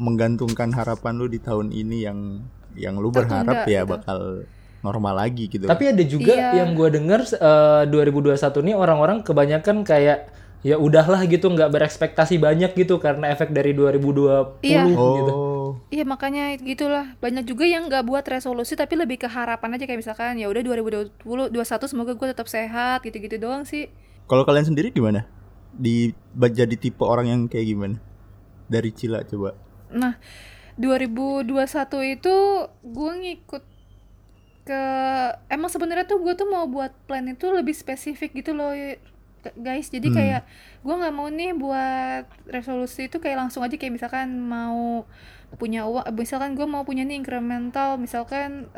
menggantungkan 0.00 0.72
harapan 0.72 1.14
lu 1.14 1.28
di 1.28 1.38
tahun 1.38 1.70
ini 1.70 2.08
yang 2.08 2.18
yang 2.74 2.96
lu 2.96 3.12
Tertunda 3.12 3.52
berharap 3.52 3.68
ya 3.68 3.82
gitu. 3.84 3.92
bakal 3.92 4.18
normal 4.80 5.14
lagi 5.14 5.44
gitu. 5.46 5.68
Tapi 5.68 5.92
ada 5.92 6.02
juga 6.02 6.32
Iya. 6.32 6.64
yang 6.64 6.72
gua 6.72 6.88
denger 6.88 7.20
eh, 7.36 7.82
2021 7.86 8.64
nih 8.64 8.74
orang-orang 8.74 9.20
kebanyakan 9.20 9.84
kayak 9.84 10.32
ya 10.60 10.76
udahlah 10.76 11.24
gitu 11.24 11.48
nggak 11.48 11.72
berekspektasi 11.72 12.36
banyak 12.36 12.76
gitu 12.76 13.00
karena 13.00 13.32
efek 13.32 13.52
dari 13.52 13.72
2020 13.72 14.60
Iya. 14.60 14.84
gitu. 14.88 15.32
oh, 15.32 15.68
Iya 15.88 16.04
makanya 16.04 16.56
gitulah 16.56 17.16
banyak 17.16 17.44
juga 17.44 17.64
yang 17.64 17.88
nggak 17.88 18.04
buat 18.04 18.24
resolusi 18.24 18.76
tapi 18.76 18.96
lebih 18.96 19.20
ke 19.20 19.28
harapan 19.28 19.76
aja 19.76 19.84
kayak 19.88 20.00
misalkan 20.00 20.36
ya 20.36 20.48
udah 20.48 20.60
2020 20.60 21.52
21 21.52 21.88
semoga 21.88 22.12
gue 22.12 22.26
tetap 22.28 22.48
sehat 22.48 23.04
gitu-gitu 23.04 23.36
doang 23.36 23.64
sih. 23.64 23.88
Kalau 24.30 24.46
kalian 24.46 24.70
sendiri 24.70 24.94
gimana? 24.94 25.26
Di 25.74 26.14
jadi 26.38 26.78
tipe 26.78 27.02
orang 27.02 27.26
yang 27.26 27.40
kayak 27.50 27.66
gimana? 27.66 27.96
Dari 28.70 28.94
Cila 28.94 29.26
coba. 29.26 29.58
Nah 29.90 30.14
2021 30.78 31.50
itu 32.14 32.34
gue 32.86 33.12
ngikut 33.26 33.64
ke 34.62 34.82
emang 35.50 35.66
sebenarnya 35.66 36.06
tuh 36.06 36.22
gue 36.22 36.32
tuh 36.38 36.46
mau 36.46 36.70
buat 36.70 36.94
plan 37.10 37.26
itu 37.26 37.50
lebih 37.50 37.74
spesifik 37.74 38.38
gitu 38.38 38.54
loh 38.54 38.70
guys 39.56 39.88
jadi 39.88 40.08
Hmm. 40.08 40.16
kayak 40.16 40.42
gue 40.84 40.94
nggak 40.94 41.14
mau 41.16 41.28
nih 41.32 41.56
buat 41.56 42.24
resolusi 42.46 43.08
itu 43.08 43.18
kayak 43.18 43.48
langsung 43.48 43.64
aja 43.64 43.72
kayak 43.74 43.98
misalkan 43.98 44.36
mau 44.36 45.08
punya 45.56 45.88
uang 45.88 46.12
misalkan 46.14 46.54
gue 46.54 46.68
mau 46.68 46.84
punya 46.84 47.02
nih 47.02 47.18
incremental 47.18 47.96
misalkan 47.96 48.68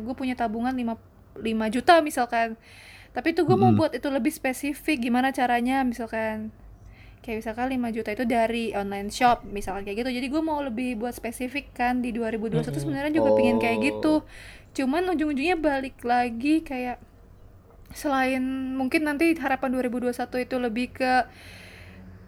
gue 0.00 0.14
punya 0.14 0.38
tabungan 0.38 0.72
5 0.72 1.42
5 1.42 1.74
juta 1.74 2.00
misalkan 2.00 2.54
tapi 3.12 3.30
itu 3.30 3.42
gue 3.42 3.54
mau 3.54 3.68
Mm-mm. 3.68 3.78
buat 3.78 3.92
itu 3.92 4.08
lebih 4.08 4.30
spesifik 4.30 4.98
gimana 5.02 5.30
caranya 5.30 5.80
misalkan 5.82 6.48
kayak 7.20 7.38
misalkan 7.38 7.70
5 7.70 7.94
juta 7.94 8.10
itu 8.10 8.24
dari 8.24 8.72
online 8.72 9.08
shop 9.08 9.46
misalkan 9.46 9.84
kayak 9.84 10.02
gitu 10.02 10.10
jadi 10.10 10.26
gue 10.26 10.42
mau 10.42 10.58
lebih 10.58 10.96
buat 10.96 11.12
spesifik 11.12 11.70
kan 11.70 12.00
di 12.00 12.10
2021 12.10 12.66
sebenarnya 12.74 13.12
juga 13.12 13.30
pengen 13.32 13.56
kayak 13.56 13.76
Oh. 13.76 13.84
gitu 13.84 14.14
cuman 14.72 15.06
ujung-ujungnya 15.08 15.54
balik 15.54 16.00
lagi 16.02 16.60
kayak 16.60 16.96
selain 17.92 18.40
mungkin 18.72 19.04
nanti 19.04 19.36
harapan 19.36 19.68
2021 19.70 20.16
itu 20.40 20.56
lebih 20.56 20.86
ke 20.90 21.12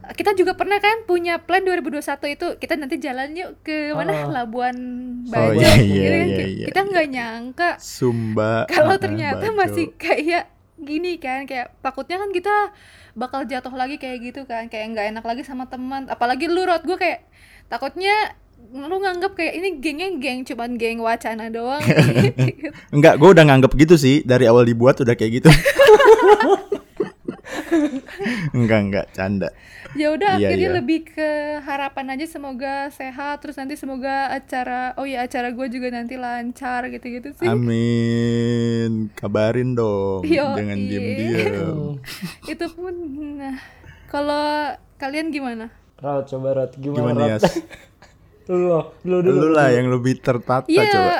kita 0.04 0.36
juga 0.36 0.52
pernah 0.52 0.76
kan 0.76 1.08
punya 1.08 1.40
plan 1.40 1.64
2021 1.64 2.04
itu 2.28 2.46
kita 2.60 2.76
nanti 2.76 3.00
jalan 3.00 3.32
yuk 3.32 3.56
ke 3.64 3.88
mana 3.90 4.28
Ah. 4.28 4.44
Labuan 4.44 4.76
Oh, 5.24 5.32
Bajo 5.32 5.56
iya, 5.56 5.72
gitu 5.74 5.88
iya, 5.96 6.04
kan. 6.12 6.26
iya, 6.28 6.36
Kayak 6.36 6.50
iya, 6.52 6.66
kita 6.68 6.80
nggak 6.84 7.06
nyangka 7.08 7.70
Sumba. 7.80 8.68
kalau 8.68 8.96
ternyata 9.00 9.48
Bajo. 9.48 9.56
masih 9.56 9.86
kayak 9.96 10.44
gini 10.74 11.22
kan 11.22 11.46
kayak 11.46 11.70
takutnya 11.78 12.18
kan 12.18 12.30
kita 12.34 12.54
bakal 13.14 13.46
jatuh 13.46 13.70
lagi 13.70 13.96
kayak 13.96 14.18
gitu 14.32 14.42
kan 14.42 14.66
kayak 14.66 14.90
nggak 14.90 15.06
enak 15.14 15.24
lagi 15.24 15.42
sama 15.46 15.70
teman 15.70 16.10
apalagi 16.10 16.50
lu 16.50 16.66
rot 16.66 16.82
gue 16.82 16.98
kayak 16.98 17.22
takutnya 17.70 18.34
lu 18.74 18.96
nganggap 18.98 19.38
kayak 19.38 19.54
ini 19.60 19.68
gengnya 19.78 20.08
geng 20.18 20.42
cuman 20.42 20.74
geng 20.74 20.98
wacana 20.98 21.46
doang 21.52 21.84
gitu. 22.48 22.74
Enggak, 22.90 23.20
gue 23.22 23.28
udah 23.30 23.44
nganggep 23.46 23.72
gitu 23.76 23.94
sih 23.94 24.26
dari 24.26 24.50
awal 24.50 24.66
dibuat 24.66 24.98
udah 24.98 25.14
kayak 25.14 25.42
gitu. 25.42 25.48
enggak 28.56 28.80
enggak 28.80 29.06
canda. 29.12 29.48
ya 29.94 30.10
udah 30.10 30.36
Iya, 30.36 30.48
akhirnya 30.50 30.70
iya. 30.70 30.76
lebih 30.80 31.00
ke 31.06 31.30
harapan 31.62 32.16
aja 32.16 32.26
semoga 32.26 32.88
sehat 32.90 33.38
terus 33.38 33.54
nanti 33.54 33.76
semoga 33.76 34.26
acara 34.28 34.96
oh 34.96 35.06
ya 35.06 35.22
acara 35.22 35.54
gue 35.54 35.66
juga 35.68 35.92
nanti 35.92 36.16
lancar 36.16 36.88
gitu-gitu 36.88 37.30
sih 37.32 37.46
Amin. 37.46 39.12
Kabarin 39.14 39.74
dong. 39.74 40.26
Yoi. 40.26 40.56
Jangan 40.58 40.78
diem-diem. 40.80 41.78
itu 42.52 42.66
pun 42.72 42.94
nah 43.38 43.56
kalau 44.08 44.74
kalian 44.96 45.30
gimana 45.30 45.70
Rat, 45.94 46.28
coba 46.28 46.48
Rat, 46.52 46.72
gimana, 46.76 47.14
Gimana 47.14 47.22
ya? 47.26 47.38
lu 48.46 48.76
lu 49.02 49.16
dulu. 49.24 49.38
Lu 49.40 49.48
lah 49.50 49.68
yang 49.68 49.88
lebih 49.88 50.20
tertata 50.20 50.68
Iya, 50.68 50.84
coba. 50.86 51.14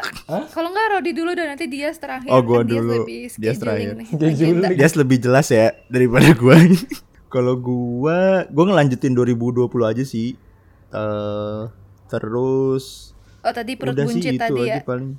kalau 0.53 0.69
nggak 0.69 0.87
Rodi 0.93 1.13
dulu 1.13 1.31
dan 1.33 1.47
nanti 1.49 1.65
Dias 1.65 1.97
terakhir. 1.97 2.29
Oh, 2.29 2.45
gua 2.45 2.61
kan 2.61 2.69
Dias 2.69 2.79
dulu. 2.79 2.95
scheduling 3.01 3.57
terakhir. 3.57 3.89
Dia. 4.13 4.69
Dia 4.77 4.89
lebih 4.95 5.19
jelas 5.19 5.47
ya 5.49 5.73
daripada 5.87 6.29
gua. 6.41 6.57
Kalau 7.27 7.57
gua, 7.57 8.45
gua 8.47 8.65
ngelanjutin 8.67 9.13
2020 9.13 9.65
aja 9.83 10.05
sih. 10.05 10.37
Eh 10.91 11.63
terus 12.07 13.17
Oh 13.41 13.53
tadi 13.53 13.75
perut 13.75 13.93
udah 13.93 14.05
sih 14.05 14.13
buncit 14.15 14.33
itu 14.33 14.41
tadi 14.41 14.61
aja 14.63 14.79
ya. 14.79 14.85
paling. 14.85 15.11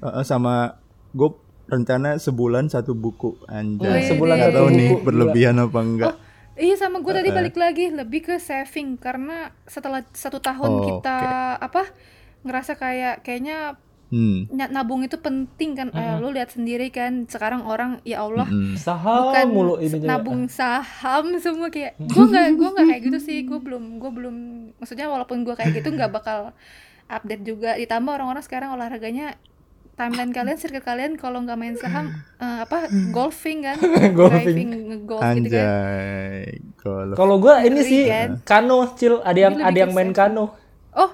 Eh, 0.00 0.24
sama 0.24 0.80
gue 1.10 1.30
rencana 1.66 2.16
sebulan 2.16 2.66
satu 2.66 2.92
buku 2.92 3.36
anjay. 3.46 3.88
Wih, 3.94 4.04
sebulan 4.08 4.36
tahu 4.50 4.68
nih 4.70 4.90
berlebihan 4.98 5.56
apa 5.56 5.78
enggak. 5.78 6.14
Iya 6.60 6.76
sama 6.76 7.00
gue 7.00 7.08
tadi 7.10 7.32
balik 7.32 7.56
lagi 7.56 7.88
lebih 7.88 8.20
ke 8.22 8.36
saving 8.36 8.94
karena 8.94 9.48
setelah 9.64 10.04
satu 10.10 10.38
tahun 10.38 10.70
Oh, 10.70 10.84
kita 10.84 11.18
apa 11.56 11.88
ngerasa 12.42 12.76
kayak 12.76 13.20
kayaknya 13.20 13.80
Hmm. 14.10 14.50
na- 14.50 14.66
nabung 14.66 15.00
itu 15.00 15.14
penting 15.16 15.72
kan. 15.72 15.88
Eh, 15.88 16.18
lu 16.18 16.28
lihat 16.28 16.50
sendiri 16.50 16.90
kan 16.90 17.24
sekarang 17.24 17.62
orang 17.62 18.02
ya 18.02 18.20
Allah 18.20 18.42
mm. 18.42 18.74
Saham 18.74 19.30
bukan 19.30 19.46
mulu 19.48 19.74
ininya. 19.78 20.18
nabung 20.18 20.50
saham 20.50 21.38
semua 21.38 21.70
kayak 21.70 21.94
gue 21.96 22.18
nggak 22.20 22.46
gue 22.52 22.68
nggak 22.68 22.86
kayak 22.88 23.02
gitu 23.06 23.18
sih 23.22 23.38
gue 23.40 23.56
belum 23.56 23.96
gue 23.96 24.10
belum 24.10 24.36
maksudnya 24.76 25.06
walaupun 25.06 25.46
gue 25.46 25.54
kayak 25.54 25.72
gitu 25.72 25.94
nggak 25.94 26.10
bakal 26.10 26.50
update 27.06 27.42
juga 27.44 27.74
ditambah 27.76 28.10
orang-orang 28.12 28.42
sekarang 28.42 28.74
olahraganya 28.74 29.38
timeline 30.00 30.32
kalian 30.32 30.56
circle 30.56 30.80
kalian 30.80 31.12
kalau 31.14 31.38
nggak 31.38 31.54
main 31.54 31.76
saham 31.76 32.08
eh, 32.40 32.58
apa 32.64 32.88
golfing 33.10 33.60
kan 33.62 33.76
Golfing. 34.18 34.56
driving 34.56 34.68
ngegolf 34.88 35.20
gitu 35.36 35.48
kan 35.50 35.60
Anjay. 35.60 36.40
Kalau 36.74 37.12
Kalau 37.12 37.34
gua 37.36 37.60
ini 37.60 37.76
Ngeri 37.76 37.84
sih 37.84 38.02
kan? 38.08 38.30
kano, 38.42 38.96
Cil, 38.96 39.20
ada 39.20 39.36
yang 39.38 39.54
ada 39.60 39.78
yang 39.78 39.92
main 39.92 40.10
kano. 40.10 40.56
oh 40.92 41.10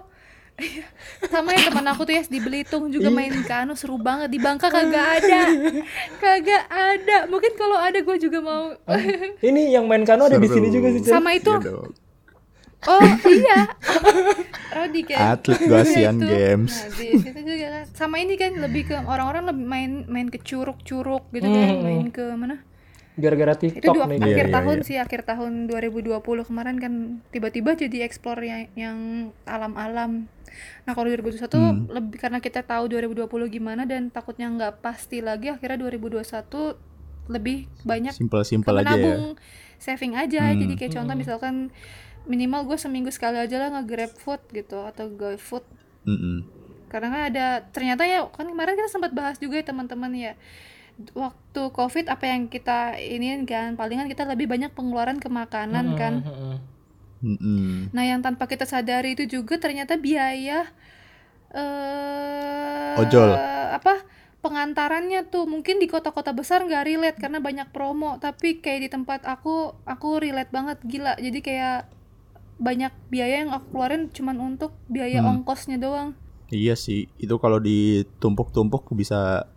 sama 1.27 1.53
ya 1.53 1.69
teman 1.69 1.85
aku 1.85 2.03
tuh 2.03 2.15
ya 2.15 2.23
di 2.25 2.39
Belitung 2.39 2.89
juga 2.89 3.11
main 3.11 3.29
kano 3.43 3.75
seru 3.75 3.99
banget 3.99 4.31
di 4.31 4.39
Bangka 4.39 4.71
kagak 4.71 5.21
ada 5.21 5.41
kagak 6.23 6.65
ada 6.67 7.17
mungkin 7.27 7.53
kalau 7.53 7.77
ada 7.77 7.99
gue 7.99 8.17
juga 8.17 8.39
mau 8.41 8.73
Ini 9.39 9.63
yang 9.71 9.85
main 9.85 10.01
kano 10.03 10.25
ada 10.25 10.39
di 10.39 10.47
sini 10.47 10.71
juga 10.71 10.89
sih, 10.91 11.03
Cil. 11.03 11.13
sama 11.13 11.35
itu 11.35 11.51
Iya. 11.51 12.06
Oh 12.87 13.03
iya, 13.27 13.67
Rodi 14.73 15.03
kan. 15.03 15.35
Atlet 15.35 15.61
gua 15.63 15.83
Asian 15.83 16.17
Itu. 16.17 16.27
Games. 16.27 16.73
Nah, 16.73 16.89
di 16.93 17.07
situ 17.19 17.41
juga 17.41 17.67
kan. 17.73 17.85
Sama 17.91 18.17
ini 18.19 18.35
kan 18.35 18.53
lebih 18.55 18.83
ke 18.87 18.97
orang-orang 18.97 19.51
lebih 19.51 19.65
main 19.65 19.91
main 20.07 20.29
ke 20.29 20.39
curug-curug 20.39 21.27
gitu 21.31 21.47
kan, 21.47 21.67
Hmm. 21.69 21.83
main 21.83 22.09
ke 22.09 22.25
mana? 22.33 22.63
gara-gara 23.17 23.57
itu 23.57 23.81
TikTok 23.81 23.97
dua, 23.97 24.13
nih. 24.13 24.21
Akhir 24.21 24.47
iya, 24.47 24.53
tahun 24.53 24.77
iya. 24.77 24.85
sih 24.85 24.97
akhir 25.01 25.21
tahun 25.25 25.53
2020 25.73 26.21
kemarin 26.45 26.77
kan 26.77 26.93
tiba-tiba 27.33 27.73
jadi 27.73 28.05
explore 28.05 28.45
yang, 28.45 28.69
yang 28.77 28.99
alam-alam 29.49 30.29
nah 30.85 30.93
kalau 30.93 31.09
2021 31.09 31.49
Hmm. 31.49 31.89
lebih 31.89 32.21
karena 32.21 32.45
kita 32.45 32.61
tahu 32.61 32.93
2020 32.93 33.25
gimana 33.49 33.89
dan 33.89 34.13
takutnya 34.13 34.53
nggak 34.53 34.85
pasti 34.85 35.25
lagi 35.25 35.49
akhirnya 35.49 35.81
2021 35.81 36.77
lebih 37.27 37.73
banyak 37.83 38.13
Simpel-simpel 38.13 38.85
aja 38.85 38.85
ya. 38.85 39.01
menabung 39.01 39.41
saving 39.81 40.13
aja 40.13 40.53
Hmm. 40.53 40.61
jadi 40.61 40.73
kayak 40.77 40.93
contoh 40.93 41.17
misalkan 41.17 41.55
minimal 42.27 42.67
gue 42.67 42.79
seminggu 42.79 43.11
sekali 43.15 43.39
aja 43.39 43.57
lah 43.57 43.69
nge-grab 43.79 44.13
food 44.19 44.43
gitu 44.51 44.83
atau 44.83 45.09
GoFood 45.11 45.65
Mm-mm. 46.07 46.47
karena 46.91 47.09
kan 47.11 47.23
ada 47.33 47.47
ternyata 47.71 48.03
ya 48.07 48.27
kan 48.31 48.47
kemarin 48.47 48.79
kita 48.79 48.91
sempat 48.91 49.15
bahas 49.15 49.39
juga 49.39 49.59
ya 49.63 49.67
teman-teman 49.67 50.13
ya 50.15 50.33
waktu 51.13 51.63
covid 51.77 52.09
apa 52.09 52.25
yang 52.25 52.49
kita 52.49 52.97
ini 52.97 53.45
kan 53.45 53.77
palingan 53.77 54.09
kita 54.09 54.25
lebih 54.25 54.49
banyak 54.49 54.73
pengeluaran 54.73 55.21
ke 55.21 55.29
makanan 55.29 55.95
kan 55.95 56.15
Mm-mm. 56.25 56.57
Mm-mm. 57.23 57.95
nah 57.95 58.05
yang 58.05 58.21
tanpa 58.21 58.51
kita 58.51 58.69
sadari 58.69 59.15
itu 59.15 59.25
juga 59.41 59.57
ternyata 59.57 59.97
biaya 59.97 60.67
eh 61.55 63.01
Ojol. 63.01 63.31
apa 63.77 64.03
pengantarannya 64.41 65.27
tuh 65.27 65.45
mungkin 65.51 65.83
di 65.83 65.91
kota-kota 65.91 66.31
besar 66.31 66.63
nggak 66.63 66.85
relate 66.87 67.19
karena 67.19 67.43
banyak 67.43 67.69
promo 67.75 68.17
tapi 68.23 68.63
kayak 68.63 68.81
di 68.87 68.89
tempat 68.89 69.27
aku 69.27 69.75
aku 69.83 70.23
relate 70.23 70.55
banget 70.55 70.79
gila 70.87 71.19
jadi 71.19 71.39
kayak 71.43 71.79
banyak 72.57 72.93
biaya 73.07 73.43
yang 73.43 73.51
aku 73.51 73.67
keluarin 73.71 74.09
cuman 74.09 74.37
untuk 74.39 74.73
biaya 74.87 75.21
Hmm. 75.21 75.41
ongkosnya 75.41 75.77
doang 75.77 76.17
Iya 76.47 76.73
sih, 76.73 77.11
itu 77.17 77.35
kalau 77.37 77.59
ditumpuk-tumpuk 77.59 78.87
bisa 78.93 79.51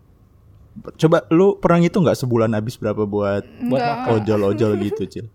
Coba 0.96 1.28
lu 1.28 1.54
pernah 1.56 1.78
itu 1.78 1.94
nggak 1.94 2.16
sebulan 2.16 2.50
habis 2.52 2.76
berapa 2.76 3.04
buat 3.04 3.44
Buat 3.62 3.84
ojol-ojol 4.16 4.80
gitu, 4.82 5.04
Cil? 5.06 5.28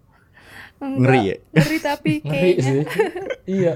Enggak, 0.76 0.98
Ngeri 0.98 1.20
ya? 1.22 1.36
Ngeri 1.52 1.78
tapi 1.78 2.12
Ngeri 2.18 2.32
kayaknya. 2.32 2.64
sih. 2.64 2.82
iya. 3.46 3.74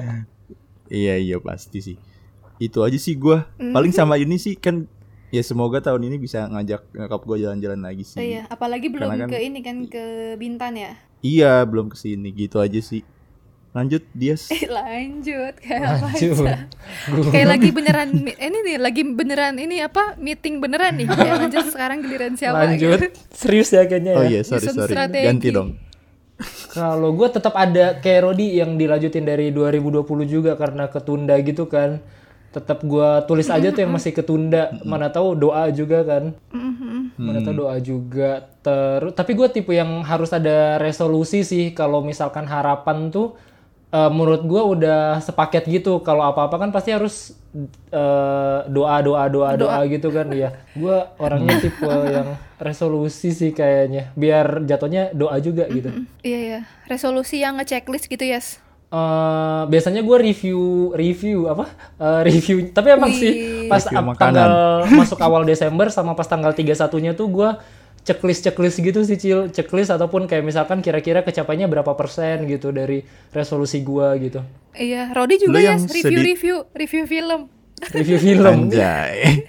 Iya, 0.89 1.15
iya 1.19 1.37
pasti 1.39 1.79
sih. 1.79 1.97
Itu 2.59 2.81
aja 2.81 2.97
sih 2.97 3.15
gua. 3.15 3.47
Paling 3.55 3.93
sama 3.93 4.17
ini 4.17 4.37
sih 4.37 4.57
kan 4.57 4.89
ya 5.29 5.43
semoga 5.43 5.79
tahun 5.79 6.03
ini 6.03 6.17
bisa 6.17 6.49
ngajak 6.49 6.89
nyokap 6.91 7.21
gua 7.23 7.37
jalan-jalan 7.37 7.79
lagi 7.79 8.03
sih. 8.03 8.17
Oh 8.17 8.25
iya, 8.25 8.43
apalagi 8.49 8.89
belum 8.89 9.07
Karena 9.07 9.23
kan- 9.23 9.31
ke 9.31 9.39
ini 9.39 9.61
kan 9.61 9.77
ke 9.85 10.05
Bintan 10.35 10.75
ya. 10.75 10.97
Iya, 11.21 11.63
belum 11.63 11.87
ke 11.87 11.97
sini 11.97 12.33
gitu 12.33 12.59
aja 12.59 12.81
sih. 12.81 13.05
Lanjut, 13.79 14.03
Dias. 14.11 14.51
Eh, 14.59 14.67
lanjut 14.67 15.55
kayak 15.63 15.83
apa 15.87 16.07
Lanjut. 16.11 17.31
Kayak 17.31 17.49
lagi 17.55 17.71
beneran 17.71 18.11
ini 18.27 18.59
nih, 18.67 18.77
lagi 18.83 19.03
beneran 19.07 19.55
ini 19.55 19.77
apa? 19.79 20.19
Meeting 20.19 20.59
beneran 20.59 20.99
nih. 20.99 21.07
Kayak 21.07 21.35
lanjut 21.47 21.67
sekarang 21.71 21.99
giliran 22.03 22.35
siapa 22.35 22.67
Lanjut. 22.67 22.99
gitu. 22.99 23.07
Serius 23.39 23.71
ya 23.71 23.87
kayaknya 23.87 24.13
ya. 24.13 24.19
Oh 24.19 24.25
iya, 24.27 24.41
sorry 24.43 24.67
sorry. 24.67 24.91
strategi. 24.91 25.27
Ganti 25.31 25.49
dong. 25.55 25.79
Kalau 26.75 27.11
gue 27.15 27.29
tetap 27.31 27.55
ada 27.55 27.99
kayak 27.99 28.21
Rodi 28.27 28.59
yang 28.59 28.75
dilanjutin 28.75 29.27
dari 29.27 29.51
2020 29.55 30.03
juga 30.27 30.59
karena 30.59 30.91
ketunda 30.91 31.39
gitu 31.39 31.71
kan. 31.71 32.03
Tetap 32.49 32.81
gua 32.89 33.23
tulis 33.29 33.45
aja 33.53 33.69
tuh 33.71 33.85
yang 33.85 33.93
masih 33.93 34.11
ketunda. 34.11 34.73
Mana 34.83 35.13
tahu 35.13 35.37
doa 35.37 35.69
juga 35.71 36.01
kan. 36.03 36.33
Mhm. 36.51 37.21
Mana 37.21 37.39
tahu 37.45 37.55
doa 37.67 37.77
juga. 37.79 38.49
Terus 38.65 39.13
tapi 39.15 39.37
gue 39.37 39.49
tipe 39.53 39.71
yang 39.77 40.01
harus 40.03 40.33
ada 40.33 40.81
resolusi 40.81 41.45
sih 41.45 41.77
kalau 41.77 42.01
misalkan 42.01 42.49
harapan 42.49 43.13
tuh 43.13 43.37
eh, 43.91 44.11
menurut 44.11 44.43
gua 44.43 44.63
udah 44.67 45.01
sepaket 45.19 45.65
gitu. 45.67 46.01
Kalau 46.01 46.25
apa-apa 46.25 46.57
kan 46.59 46.71
pasti 46.71 46.91
harus 46.91 47.33
eh, 47.89 48.59
doa 48.67 48.97
doa 48.99 49.25
doa 49.27 49.51
doa 49.55 49.79
gitu 49.85 50.09
kan 50.09 50.29
ya. 50.31 50.53
Gua 50.73 51.13
orangnya 51.17 51.59
tipe 51.65 51.85
yang 51.87 52.29
resolusi 52.57 53.31
sih 53.31 53.51
kayaknya. 53.51 54.13
Biar 54.15 54.63
jatuhnya 54.63 55.11
doa 55.13 55.37
juga 55.39 55.67
gitu. 55.69 55.91
Iya 56.21 56.41
ya, 56.41 56.61
resolusi 56.87 57.39
yang 57.39 57.57
ngechecklist 57.57 58.07
gitu 58.07 58.23
ya. 58.23 58.37
Yes. 58.37 58.61
Eh, 58.89 59.63
biasanya 59.69 60.01
gue 60.01 60.17
review 60.19 60.61
review 60.97 61.45
apa 61.45 61.69
Eh, 62.01 62.21
review 62.25 62.73
tapi 62.73 62.89
emang 62.89 63.13
Wih. 63.13 63.21
sih 63.21 63.33
pas 63.69 63.85
ap- 63.85 64.17
tanggal 64.17 64.49
masuk 64.89 65.21
awal 65.21 65.45
Desember 65.45 65.93
sama 65.93 66.17
pas 66.17 66.25
tanggal 66.25 66.57
31 66.57 66.73
nya 66.97 67.13
tuh 67.13 67.29
gue 67.29 67.49
checklist 68.09 68.41
checklist 68.43 68.81
gitu 68.81 69.01
sih 69.01 69.15
cil 69.15 69.39
checklist 69.49 69.91
ataupun 69.91 70.25
kayak 70.25 70.41
misalkan 70.43 70.81
kira-kira 70.81 71.21
kecapainya 71.21 71.67
berapa 71.67 71.93
persen 71.93 72.43
gitu 72.45 72.71
dari 72.71 73.05
resolusi 73.31 73.81
gue 73.81 74.09
gitu 74.23 74.41
Iya, 74.73 75.11
Rodi 75.11 75.37
juga 75.37 75.53
Lu 75.53 75.61
ya 75.61 75.67
yang 75.71 75.83
review 75.83 76.05
sedih- 76.09 76.27
review 76.27 76.57
review 76.73 77.05
film. 77.05 77.41
review 77.91 78.17
film 78.17 78.57
Anjay. 78.67 79.45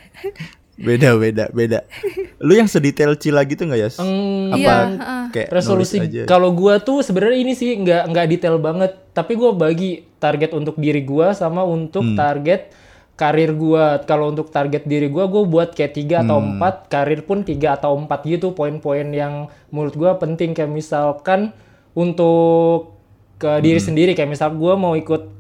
beda 0.76 1.12
beda 1.14 1.46
beda. 1.50 1.80
Lu 2.40 2.54
yang 2.54 2.66
sedetail 2.66 3.14
Cila 3.14 3.44
gitu 3.44 3.64
nggak 3.64 3.78
ya? 3.78 3.90
Eng, 3.98 4.16
Apa 4.50 4.58
Iya, 4.58 4.76
kayak 5.30 5.50
resolusi 5.52 5.98
kalau 6.24 6.50
gua 6.52 6.80
tuh 6.80 7.00
sebenarnya 7.00 7.36
ini 7.38 7.52
sih 7.52 7.76
nggak 7.76 8.04
nggak 8.08 8.26
detail 8.30 8.58
banget 8.58 8.96
tapi 9.12 9.36
gua 9.36 9.52
bagi 9.52 10.02
target 10.16 10.52
untuk 10.52 10.76
diri 10.76 11.02
gua 11.02 11.32
sama 11.34 11.62
untuk 11.62 12.02
Hmm. 12.06 12.16
target 12.16 12.72
karir 13.20 13.52
gua 13.52 14.00
kalau 14.02 14.32
untuk 14.32 14.48
target 14.48 14.88
diri 14.88 15.12
gua 15.12 15.28
gua 15.28 15.44
buat 15.44 15.76
kayak 15.76 15.92
tiga 15.92 16.16
atau 16.24 16.40
Hmm. 16.40 16.56
empat 16.56 16.88
karir 16.88 17.22
pun 17.22 17.44
tiga 17.44 17.76
atau 17.76 17.92
empat 17.94 18.24
gitu 18.24 18.56
poin-poin 18.56 19.04
yang 19.12 19.34
menurut 19.68 19.94
gua 19.94 20.16
penting 20.16 20.56
kayak 20.56 20.72
misalkan 20.72 21.52
untuk 21.94 22.96
ke 23.36 23.52
Hmm. 23.52 23.62
diri 23.62 23.78
sendiri 23.78 24.12
kayak 24.16 24.32
misal 24.32 24.56
gua 24.56 24.74
mau 24.74 24.96
ikut 24.96 25.36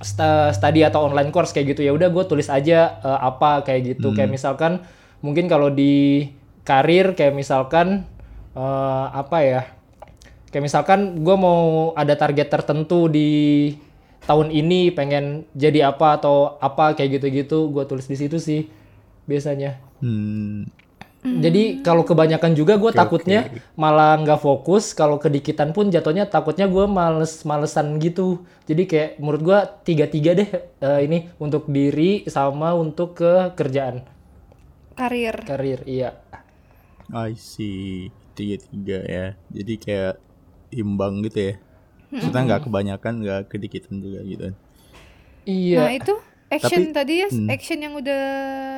sta- 0.00 0.50
study 0.50 0.80
atau 0.80 1.06
online 1.06 1.30
course 1.30 1.52
kayak 1.52 1.70
gitu 1.70 1.84
ya 1.84 1.92
udah 1.92 2.08
gue 2.08 2.24
tulis 2.24 2.48
aja 2.48 2.98
eh, 2.98 3.18
apa 3.20 3.60
kayak 3.60 3.80
gitu 3.94 4.10
kayak 4.10 4.32
misalkan 4.32 4.80
mungkin 5.20 5.44
kalau 5.44 5.68
di 5.68 6.24
karir 6.62 7.12
kayak 7.12 7.36
misalkan 7.36 8.08
eh, 8.50 9.06
apa 9.12 9.38
ya 9.44 9.62
kayak 10.48 10.64
misalkan 10.64 11.20
gue 11.20 11.36
mau 11.36 11.92
ada 11.92 12.16
target 12.16 12.48
tertentu 12.48 13.06
di 13.06 13.28
tahun 14.28 14.48
ini 14.52 14.92
pengen 14.92 15.48
jadi 15.56 15.92
apa 15.92 16.20
atau 16.20 16.56
apa 16.60 16.92
kayak 16.96 17.20
gitu-gitu 17.20 17.72
gue 17.72 17.84
tulis 17.88 18.06
di 18.06 18.16
situ 18.18 18.36
sih 18.40 18.68
biasanya 19.28 19.78
Hmm, 20.00 20.64
jadi 21.20 21.84
kalau 21.84 22.00
kebanyakan 22.00 22.56
juga 22.56 22.80
gue 22.80 22.96
takutnya 22.96 23.52
malah 23.76 24.16
nggak 24.24 24.40
fokus. 24.40 24.96
Kalau 24.96 25.20
kedikitan 25.20 25.76
pun 25.76 25.92
jatuhnya 25.92 26.24
takutnya 26.24 26.64
gue 26.64 26.88
males 26.88 27.44
malesan 27.44 28.00
gitu. 28.00 28.40
Jadi 28.64 28.88
kayak 28.88 29.10
menurut 29.20 29.42
gue 29.44 29.58
tiga 29.84 30.08
tiga 30.08 30.32
deh 30.32 30.48
eh, 30.80 31.00
ini 31.04 31.28
untuk 31.36 31.68
diri 31.68 32.24
sama 32.24 32.72
untuk 32.72 33.20
ke 33.20 33.52
kerjaan 33.52 34.00
Karir. 34.96 35.36
karir. 35.44 35.80
Iya. 35.84 36.16
I 37.12 37.36
see. 37.36 38.08
Tiga 38.32 38.56
tiga 38.56 38.98
ya. 39.04 39.26
Jadi 39.52 39.74
kayak 39.76 40.14
imbang 40.72 41.20
gitu 41.28 41.52
ya. 41.52 41.54
Maksudnya 42.10 42.42
nggak 42.46 42.62
kebanyakan, 42.66 43.12
nggak 43.22 43.40
kedikitan 43.50 44.02
juga 44.02 44.20
gitu. 44.26 44.46
Iya. 45.46 45.78
Nah, 45.78 45.92
itu 45.94 46.14
action 46.50 46.90
Tapi- 46.90 46.94
tadi 46.94 47.14
ya, 47.22 47.28
hmm. 47.30 47.48
action 47.48 47.78
yang 47.78 47.94
udah 47.94 48.24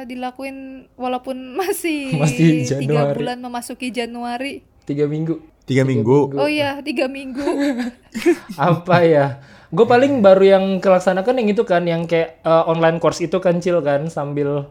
dilakuin 0.04 0.86
walaupun 0.94 1.36
masih, 1.60 2.16
Masih 2.16 2.68
tiga 2.68 3.16
bulan 3.16 3.40
memasuki 3.40 3.88
Januari. 3.88 4.60
Tiga 4.84 5.08
minggu. 5.08 5.40
Tiga 5.62 5.86
minggu. 5.86 6.34
Oh 6.36 6.50
iya, 6.50 6.82
tiga 6.82 7.06
minggu. 7.06 7.40
Apa 8.58 9.06
ya? 9.06 9.40
Gue 9.72 9.88
paling 9.88 10.20
baru 10.20 10.44
yang 10.58 10.64
kelaksanakan 10.84 11.38
yang 11.40 11.48
itu 11.48 11.62
kan, 11.64 11.86
yang 11.88 12.04
kayak 12.04 12.44
eh, 12.44 12.64
online 12.68 13.00
course 13.00 13.24
itu 13.24 13.40
kan 13.40 13.56
Cil 13.62 13.80
kan 13.80 14.10
sambil 14.12 14.68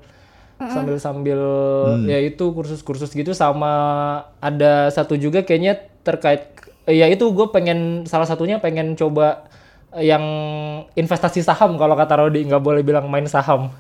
sambil 0.62 1.02
sambil 1.02 1.42
ya 2.06 2.22
itu 2.22 2.54
kursus-kursus 2.54 3.10
gitu 3.18 3.34
sama 3.34 3.74
ada 4.38 4.94
satu 4.94 5.18
juga 5.18 5.42
kayaknya 5.42 5.90
terkait 6.06 6.54
ya 6.86 7.06
itu 7.06 7.26
gue 7.30 7.48
pengen 7.50 8.04
salah 8.06 8.26
satunya 8.26 8.58
pengen 8.58 8.94
coba 8.96 9.46
eh, 9.94 10.10
yang 10.10 10.24
investasi 10.94 11.42
saham 11.42 11.76
kalau 11.76 11.94
kata 11.94 12.18
Rodi. 12.18 12.46
Nggak 12.46 12.64
boleh 12.64 12.82
bilang 12.82 13.08
main 13.08 13.26
saham. 13.26 13.70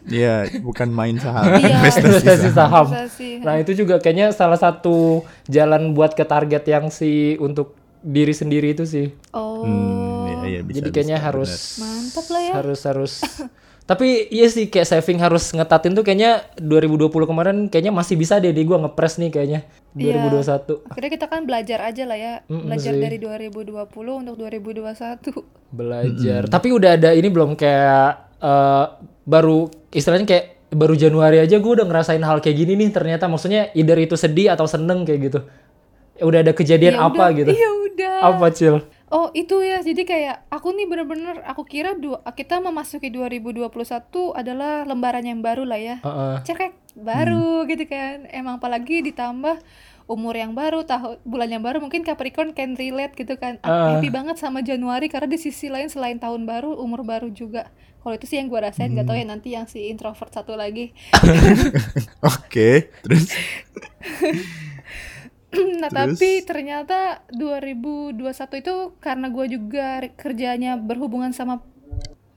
Iya, 0.00 0.48
bukan 0.64 0.88
main 0.88 1.20
saham. 1.20 1.60
Iya, 1.60 1.76
investasi 1.76 2.56
saham. 2.56 2.88
Investasi. 2.88 3.44
nah 3.44 3.60
itu 3.60 3.76
juga 3.76 4.00
kayaknya 4.00 4.32
salah 4.32 4.56
satu 4.56 5.20
jalan 5.44 5.92
buat 5.92 6.16
ke 6.16 6.24
target 6.24 6.64
yang 6.64 6.88
si 6.88 7.36
untuk 7.36 7.76
diri 8.00 8.32
sendiri 8.32 8.72
itu 8.72 8.88
sih. 8.88 9.12
Oh, 9.36 9.60
Hmm, 9.60 10.24
iya, 10.24 10.36
iya, 10.56 10.60
bisa, 10.64 10.80
jadi 10.80 10.88
kayaknya 10.88 11.18
bisa, 11.20 11.26
harus 11.28 11.50
mantap 11.76 12.26
lah 12.32 12.40
ya. 12.40 12.52
harus 12.56 12.80
harus 12.88 13.12
tapi 13.90 14.30
iya 14.30 14.46
sih 14.46 14.70
kayak 14.70 14.86
saving 14.86 15.18
harus 15.18 15.50
ngetatin 15.50 15.92
tuh 15.92 16.00
kayaknya 16.00 16.46
2020 16.56 17.10
kemarin 17.10 17.56
kayaknya 17.66 17.90
masih 17.90 18.14
bisa 18.14 18.38
deh 18.38 18.48
di 18.48 18.62
gua 18.62 18.78
ngepres 18.80 19.18
nih 19.18 19.30
kayaknya 19.30 19.60
Iya. 19.90 20.22
2021 20.22 20.86
Akhirnya 20.86 21.10
kita 21.10 21.26
kan 21.26 21.42
belajar 21.42 21.82
aja 21.82 22.06
lah 22.06 22.14
ya, 22.14 22.34
Mm-mm 22.46 22.62
belajar 22.64 22.94
sih. 22.94 23.02
dari 23.02 23.18
2020 23.18 23.82
untuk 24.16 24.38
2021. 24.38 25.42
belajar 25.70 26.46
tapi 26.46 26.68
udah 26.70 26.90
ada 26.92 27.10
ini 27.10 27.26
belum 27.26 27.54
kayak 27.54 28.10
eh, 28.38 28.84
baru 29.24 29.58
istilahnya 29.90 30.22
kayak 30.24 30.46
baru 30.70 30.94
Januari 30.94 31.38
aja 31.38 31.58
gua 31.58 31.72
udah 31.76 31.86
ngerasain 31.88 32.22
hal 32.22 32.38
kayak 32.38 32.56
gini 32.56 32.74
nih 32.76 32.90
ternyata 32.90 33.26
maksudnya 33.26 33.70
either 33.72 33.98
itu 33.98 34.14
sedih 34.14 34.48
atau 34.48 34.64
seneng 34.64 35.02
kayak 35.02 35.20
gitu 35.24 35.38
udah 36.20 36.38
ada 36.40 36.52
kejadian 36.52 36.94
Ya 36.94 37.02
apa 37.02 37.10
udah, 37.24 37.28
gitu 37.32 37.50
Iya 37.50 37.68
udah. 37.82 38.14
apa 38.28 38.46
cil 38.50 38.74
Oh 39.10 39.26
itu 39.34 39.58
ya, 39.66 39.82
jadi 39.82 40.02
kayak 40.06 40.36
aku 40.54 40.70
nih 40.70 40.86
bener-bener 40.86 41.42
aku 41.42 41.66
kira 41.66 41.98
dua, 41.98 42.22
kita 42.30 42.62
memasuki 42.62 43.10
2021 43.10 43.66
adalah 44.38 44.86
lembaran 44.86 45.26
yang 45.26 45.42
baru 45.42 45.66
lah 45.66 45.82
ya. 45.82 45.96
Heeh. 45.98 46.46
Cerek 46.46 46.78
baru 46.94 47.66
gitu 47.66 47.90
kan. 47.90 48.30
Emang 48.30 48.62
apalagi 48.62 49.02
ditambah 49.02 49.58
umur 50.06 50.34
yang 50.34 50.54
baru 50.54 50.82
tahun 50.82 51.22
bulan 51.22 51.50
yang 51.54 51.62
baru 51.62 51.78
mungkin 51.78 52.02
Capricorn 52.02 52.50
can 52.50 52.74
relate 52.74 53.14
gitu 53.14 53.38
kan 53.38 53.62
Ah. 53.62 53.94
happy 53.94 54.10
banget 54.10 54.42
sama 54.42 54.58
Januari 54.58 55.06
karena 55.06 55.30
di 55.30 55.38
sisi 55.38 55.70
lain 55.70 55.86
selain 55.86 56.18
tahun 56.18 56.50
baru 56.50 56.74
umur 56.82 57.06
baru 57.06 57.30
juga 57.30 57.70
kalau 58.02 58.18
itu 58.18 58.26
sih 58.26 58.42
yang 58.42 58.50
gue 58.50 58.58
rasain 58.58 58.90
gak 58.90 59.06
tau 59.06 59.14
ya 59.14 59.22
nanti 59.22 59.54
yang 59.54 59.70
si 59.70 59.86
introvert 59.86 60.34
satu 60.34 60.58
lagi 60.58 60.90
Oke, 62.26 62.90
terus 63.06 63.30
nah 65.82 65.90
Terus? 65.90 66.18
tapi 66.18 66.30
ternyata 66.46 67.26
2021 67.34 68.22
itu 68.62 68.76
karena 69.02 69.26
gue 69.28 69.46
juga 69.50 69.86
kerjanya 70.14 70.78
berhubungan 70.78 71.34
sama 71.34 71.62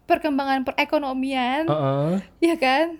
perkembangan 0.10 0.68
perekonomian. 0.68 1.70
Heeh. 1.70 2.14
ya 2.44 2.56
kan? 2.60 3.00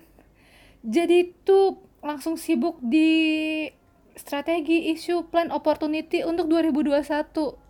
Jadi 0.84 1.32
tuh 1.44 1.80
langsung 2.04 2.36
sibuk 2.36 2.78
di 2.84 3.66
strategi 4.14 4.94
isu 4.94 5.26
plan 5.26 5.50
opportunity 5.50 6.22
untuk 6.22 6.46
2021 6.46 7.02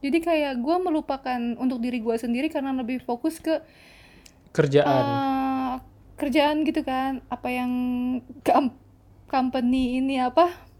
jadi 0.04 0.18
kayak 0.20 0.54
gue 0.60 0.76
melupakan 0.76 1.40
untuk 1.56 1.80
diri 1.80 2.04
gue 2.04 2.16
sendiri 2.20 2.52
karena 2.52 2.76
lebih 2.76 3.00
fokus 3.00 3.40
ke 3.40 3.64
kerjaan. 4.52 5.04
eh, 5.08 5.72
kerjaan 6.20 6.62
gitu 6.68 6.84
kan. 6.84 7.24
Apa 7.32 7.48
yang 7.48 7.72
company 9.26 9.98
ini 9.98 10.20
apa 10.20 10.73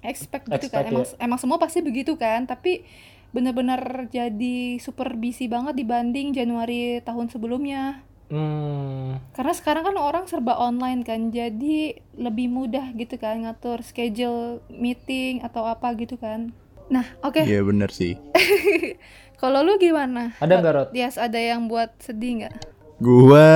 expect 0.00 0.46
gitu 0.46 0.68
kan 0.68 0.84
Expect, 0.84 0.90
emang 0.90 1.04
ya. 1.04 1.16
emang 1.20 1.38
semua 1.38 1.58
pasti 1.58 1.78
begitu 1.80 2.14
kan 2.14 2.44
tapi 2.44 2.82
bener-bener 3.28 4.08
jadi 4.08 4.78
super 4.78 5.12
busy 5.14 5.46
banget 5.46 5.76
dibanding 5.76 6.32
Januari 6.32 7.00
tahun 7.02 7.28
sebelumnya 7.28 8.02
Hmm. 8.28 9.16
karena 9.32 9.56
sekarang 9.56 9.88
kan 9.88 9.96
orang 9.96 10.28
serba 10.28 10.52
online 10.52 11.00
kan 11.00 11.32
jadi 11.32 11.96
lebih 12.12 12.52
mudah 12.52 12.92
gitu 12.92 13.16
kan 13.16 13.40
ngatur 13.40 13.80
schedule 13.80 14.60
meeting 14.68 15.40
atau 15.40 15.64
apa 15.64 15.96
gitu 15.96 16.20
kan 16.20 16.52
nah 16.92 17.08
oke 17.24 17.40
Iya 17.40 17.64
bener 17.64 17.88
sih. 17.88 18.20
kalau 19.40 19.64
lu 19.64 19.80
gimana 19.80 20.36
Ada 20.44 20.60
nggak, 20.60 20.72
Rod? 20.76 20.88
Dias 20.92 21.16
ada 21.16 21.40
yang 21.40 21.72
buat 21.72 21.88
sedih 22.04 22.44
nggak 22.44 22.54
Gua 23.00 23.48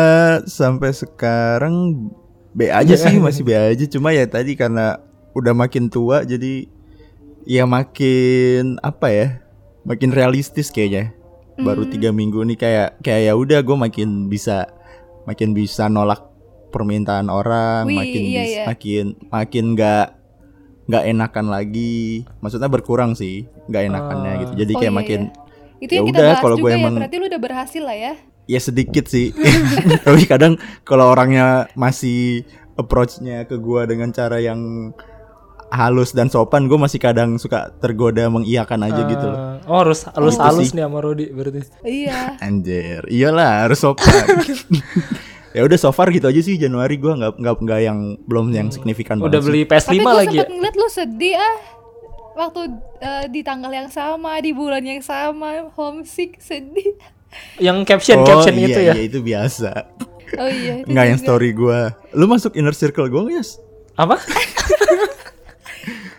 sampai 0.49 0.97
sekarang 0.97 2.09
B 2.57 2.73
aja 2.73 2.95
sih, 2.95 3.21
masih 3.21 3.43
B 3.43 3.53
aja. 3.53 3.85
Cuma 3.85 4.13
ya 4.13 4.25
tadi 4.25 4.55
karena 4.55 5.05
udah 5.33 5.53
makin 5.53 5.89
tua 5.89 6.23
jadi 6.23 6.67
ya 7.43 7.65
makin 7.65 8.77
apa 8.81 9.09
ya? 9.09 9.27
Makin 9.83 10.11
realistis 10.11 10.69
kayaknya. 10.69 11.11
Baru 11.55 11.85
tiga 11.85 12.11
minggu 12.11 12.41
nih 12.45 12.57
kayak 12.57 12.89
kayak 13.01 13.23
ya 13.27 13.35
udah 13.35 13.61
gue 13.61 13.77
makin 13.77 14.27
bisa 14.27 14.71
makin 15.23 15.53
bisa 15.53 15.87
nolak 15.87 16.23
permintaan 16.71 17.29
orang, 17.29 17.85
Wih, 17.85 17.95
makin 17.95 18.23
iya, 18.25 18.43
iya. 18.43 18.65
makin 18.65 19.05
makin 19.29 19.65
nggak 19.75 20.07
nggak 20.89 21.05
enakan 21.07 21.47
lagi. 21.49 22.25
Maksudnya 22.41 22.67
berkurang 22.67 23.13
sih, 23.13 23.45
nggak 23.67 23.83
enakannya 23.87 24.31
Ah. 24.31 24.41
gitu. 24.41 24.53
Jadi 24.57 24.73
Oh, 24.73 24.79
kayak 24.79 24.91
iya, 24.91 24.99
makin 24.99 25.21
itu 25.79 25.93
Ya 25.93 25.97
yang 25.99 26.07
kita 26.07 26.15
udah, 26.15 26.27
bahas 26.31 26.39
kalau 26.41 26.57
juga 26.57 26.63
gue 26.63 26.71
ya 26.71 26.79
emang- 26.79 26.97
berarti 26.97 27.17
lu 27.19 27.27
udah 27.27 27.43
berhasil 27.43 27.83
lah 27.83 27.97
ya 27.99 28.13
ya 28.43 28.59
sedikit 28.59 29.05
sih 29.07 29.35
tapi 30.07 30.27
kadang 30.27 30.55
kalau 30.83 31.11
orangnya 31.11 31.67
masih 31.75 32.47
approach-nya 32.75 33.47
ke 33.47 33.55
gua 33.55 33.83
dengan 33.85 34.11
cara 34.11 34.39
yang 34.39 34.91
halus 35.73 36.13
dan 36.13 36.29
sopan 36.29 36.69
gue 36.69 36.77
masih 36.77 37.01
kadang 37.01 37.41
suka 37.41 37.73
tergoda 37.81 38.29
mengiyakan 38.29 38.85
aja 38.85 39.09
gitu 39.09 39.25
loh. 39.25 39.57
Oh 39.65 39.81
harus 39.81 40.05
halus 40.13 40.37
Gitu 40.37 40.45
halus 40.45 40.69
sih. 40.69 40.77
nih 40.77 40.85
sama 40.85 40.99
Rodi 41.01 41.27
berarti. 41.33 41.61
Iya. 41.81 42.37
Anjir. 42.45 43.03
Iyalah 43.09 43.65
harus 43.65 43.81
sopan. 43.81 44.13
Ya 45.53 45.69
udah 45.69 45.77
so 45.77 45.93
far 45.93 46.09
gitu 46.09 46.25
aja 46.25 46.41
sih 46.41 46.57
Januari 46.57 46.97
gua 46.97 47.13
nggak 47.13 47.37
nggak 47.37 47.55
nggak 47.61 47.81
yang 47.85 47.99
belum 48.25 48.57
yang 48.57 48.73
signifikan 48.73 49.21
udah 49.21 49.37
beli 49.37 49.69
sih. 49.69 49.69
PS5 49.69 49.85
tapi 49.85 49.99
gue 50.01 50.15
lagi 50.17 50.37
ya? 50.41 50.47
ngeliat 50.49 50.77
lu 50.81 50.89
sedih 50.89 51.37
ah. 51.37 51.57
Waktu 52.33 52.61
eh, 53.05 53.25
di 53.29 53.45
tanggal 53.45 53.69
yang 53.69 53.93
sama 53.93 54.41
di 54.41 54.57
bulan 54.57 54.81
yang 54.81 55.05
sama 55.05 55.69
homesick 55.77 56.41
sedih. 56.41 56.97
Yang 57.61 57.85
caption 57.85 58.25
oh 58.25 58.29
caption 58.29 58.57
iya, 58.57 58.65
itu 58.65 58.81
ya? 58.81 58.93
iya 58.97 59.03
itu 59.05 59.19
biasa. 59.21 59.71
Oh 60.41 60.49
iya 60.49 60.89
nggak 60.89 61.05
yang 61.05 61.21
story 61.21 61.53
gua. 61.53 62.01
Lu 62.17 62.25
masuk 62.25 62.57
inner 62.57 62.73
circle 62.73 63.13
gua 63.13 63.29
nggak 63.29 63.37
Yas? 63.45 63.61
apa 63.93 64.17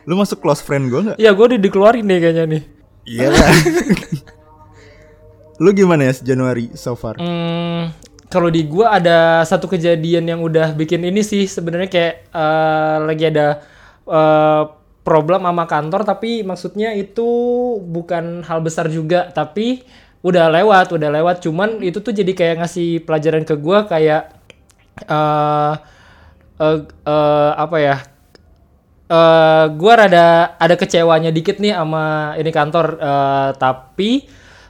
lu 0.03 0.19
masuk 0.19 0.43
close 0.43 0.63
friend 0.63 0.91
gua 0.91 1.11
nggak 1.11 1.17
ya 1.19 1.31
gue 1.31 1.45
udah 1.47 1.59
dikeluarin 1.59 2.03
nih 2.07 2.19
kayaknya 2.19 2.45
nih 2.47 2.63
Iya 3.03 3.35
lah. 3.35 3.43
Lu 5.63 5.69
gimana 5.75 6.09
ya 6.09 6.13
Januari 6.23 6.71
so 6.73 6.95
far? 6.95 7.19
Hmm, 7.19 7.91
kalau 8.31 8.49
di 8.49 8.65
gua 8.65 8.97
ada 8.97 9.43
satu 9.43 9.67
kejadian 9.67 10.25
yang 10.25 10.41
udah 10.41 10.73
bikin 10.73 11.03
ini 11.03 11.21
sih 11.21 11.45
sebenarnya 11.45 11.89
kayak 11.91 12.15
eh, 12.31 12.97
lagi 13.03 13.23
ada 13.27 13.59
eh, 14.07 14.63
problem 15.03 15.43
sama 15.43 15.67
kantor 15.67 16.07
tapi 16.07 16.47
maksudnya 16.47 16.95
itu 16.95 17.27
bukan 17.83 18.47
hal 18.47 18.63
besar 18.63 18.87
juga 18.87 19.27
tapi 19.35 19.83
udah 20.23 20.47
lewat 20.47 20.95
udah 20.95 21.11
lewat 21.11 21.43
cuman 21.43 21.83
itu 21.83 21.99
tuh 21.99 22.15
jadi 22.15 22.31
kayak 22.31 22.63
ngasih 22.63 23.03
pelajaran 23.03 23.43
ke 23.43 23.59
gua 23.59 23.83
kayak 23.83 24.31
eh 25.03 25.73
eh, 26.63 26.77
eh, 26.87 27.51
apa 27.59 27.77
ya 27.83 28.12
eh 29.13 29.65
gue 29.69 29.93
rada 29.93 30.58
ada 30.58 30.76
kecewanya 30.76 31.30
dikit 31.30 31.62
nih 31.62 31.78
sama 31.78 32.34
ini 32.41 32.49
kantor. 32.49 32.97
Eh, 32.97 33.49
tapi 33.62 34.12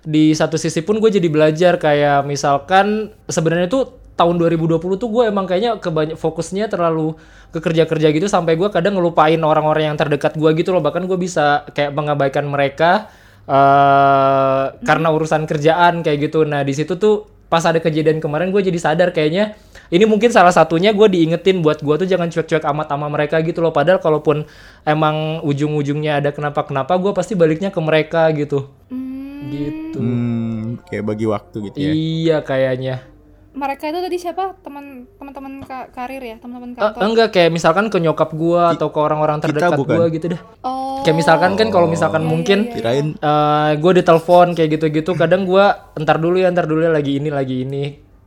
di 0.04 0.36
satu 0.36 0.60
sisi 0.60 0.84
pun 0.84 1.00
gue 1.00 1.08
jadi 1.08 1.28
belajar 1.32 1.80
kayak 1.80 2.28
misalkan 2.28 3.16
sebenarnya 3.32 3.72
tuh 3.72 3.84
tahun 4.20 4.36
2020 4.36 5.00
tuh 5.00 5.10
gue 5.10 5.24
emang 5.32 5.48
kayaknya 5.48 5.80
kebanyak 5.80 6.18
fokusnya 6.20 6.68
terlalu 6.70 7.18
ke 7.50 7.64
kerja-kerja 7.64 8.14
gitu 8.14 8.28
sampai 8.30 8.60
gue 8.60 8.70
kadang 8.70 9.00
ngelupain 9.00 9.40
orang-orang 9.42 9.94
yang 9.94 9.98
terdekat 9.98 10.36
gue 10.36 10.50
gitu 10.60 10.76
loh. 10.76 10.84
Bahkan 10.84 11.08
gue 11.08 11.18
bisa 11.18 11.64
kayak 11.72 11.96
mengabaikan 11.96 12.46
mereka 12.46 13.08
eh 13.44 14.66
karena 14.84 15.08
urusan 15.16 15.48
kerjaan 15.48 16.04
kayak 16.04 16.32
gitu. 16.32 16.44
Nah 16.44 16.68
di 16.68 16.74
situ 16.76 17.00
tuh 17.00 17.33
pas 17.54 17.62
ada 17.70 17.78
kejadian 17.78 18.18
kemarin 18.18 18.50
gue 18.50 18.66
jadi 18.66 18.80
sadar 18.82 19.14
kayaknya 19.14 19.54
ini 19.94 20.10
mungkin 20.10 20.34
salah 20.34 20.50
satunya 20.50 20.90
gue 20.90 21.06
diingetin 21.06 21.62
buat 21.62 21.86
gue 21.86 21.96
tuh 22.02 22.10
jangan 22.10 22.26
cuek-cuek 22.34 22.66
amat 22.66 22.90
sama 22.90 23.14
mereka 23.14 23.38
gitu 23.46 23.62
loh. 23.62 23.70
Padahal 23.70 24.02
kalaupun 24.02 24.50
emang 24.90 25.38
ujung-ujungnya 25.46 26.18
ada 26.18 26.34
kenapa-kenapa 26.34 26.98
gue 26.98 27.14
pasti 27.14 27.38
baliknya 27.38 27.70
ke 27.70 27.78
mereka 27.78 28.26
gitu. 28.34 28.74
Hmm, 28.90 29.54
gitu. 29.54 30.00
Hmm, 30.02 30.82
kayak 30.90 31.04
bagi 31.06 31.26
waktu 31.30 31.56
gitu 31.70 31.78
ya. 31.78 31.92
iya 31.94 32.38
kayaknya 32.42 33.13
mereka 33.54 33.86
itu 33.86 34.00
tadi 34.00 34.18
siapa 34.18 34.58
teman 34.60 35.06
teman-teman 35.14 35.62
ka- 35.62 35.90
karir 35.90 36.20
ya 36.20 36.36
teman-teman 36.38 36.74
Eh, 36.74 36.80
kantor 36.80 37.02
enggak 37.06 37.28
kayak 37.30 37.50
misalkan 37.50 37.86
ke 37.88 37.98
nyokap 37.98 38.34
gue 38.34 38.62
atau 38.74 38.90
ke 38.90 39.00
orang-orang 39.00 39.38
terdekat 39.40 39.78
bukan. 39.78 39.94
gue 39.96 40.06
gitu 40.12 40.26
deh 40.34 40.42
oh 40.62 41.02
kayak 41.02 41.14
misalkan 41.16 41.54
kan 41.54 41.68
kalau 41.70 41.86
misalkan 41.86 42.24
Iya, 42.24 42.30
mungkin 42.30 42.60
iya, 42.60 42.68
iya. 42.68 42.76
Kirain 42.76 43.08
eh 43.14 43.72
gue 43.78 43.92
ditelepon 43.96 44.48
kayak 44.54 44.70
gitu-gitu 44.72 45.12
kadang 45.14 45.46
gue 45.46 45.66
entar 45.94 46.18
dulu 46.18 46.36
ya 46.36 46.48
entar 46.48 46.66
dulu 46.66 46.82
ya 46.82 46.90
lagi 46.90 47.16
ini 47.16 47.30
lagi 47.30 47.62
ini 47.62 47.84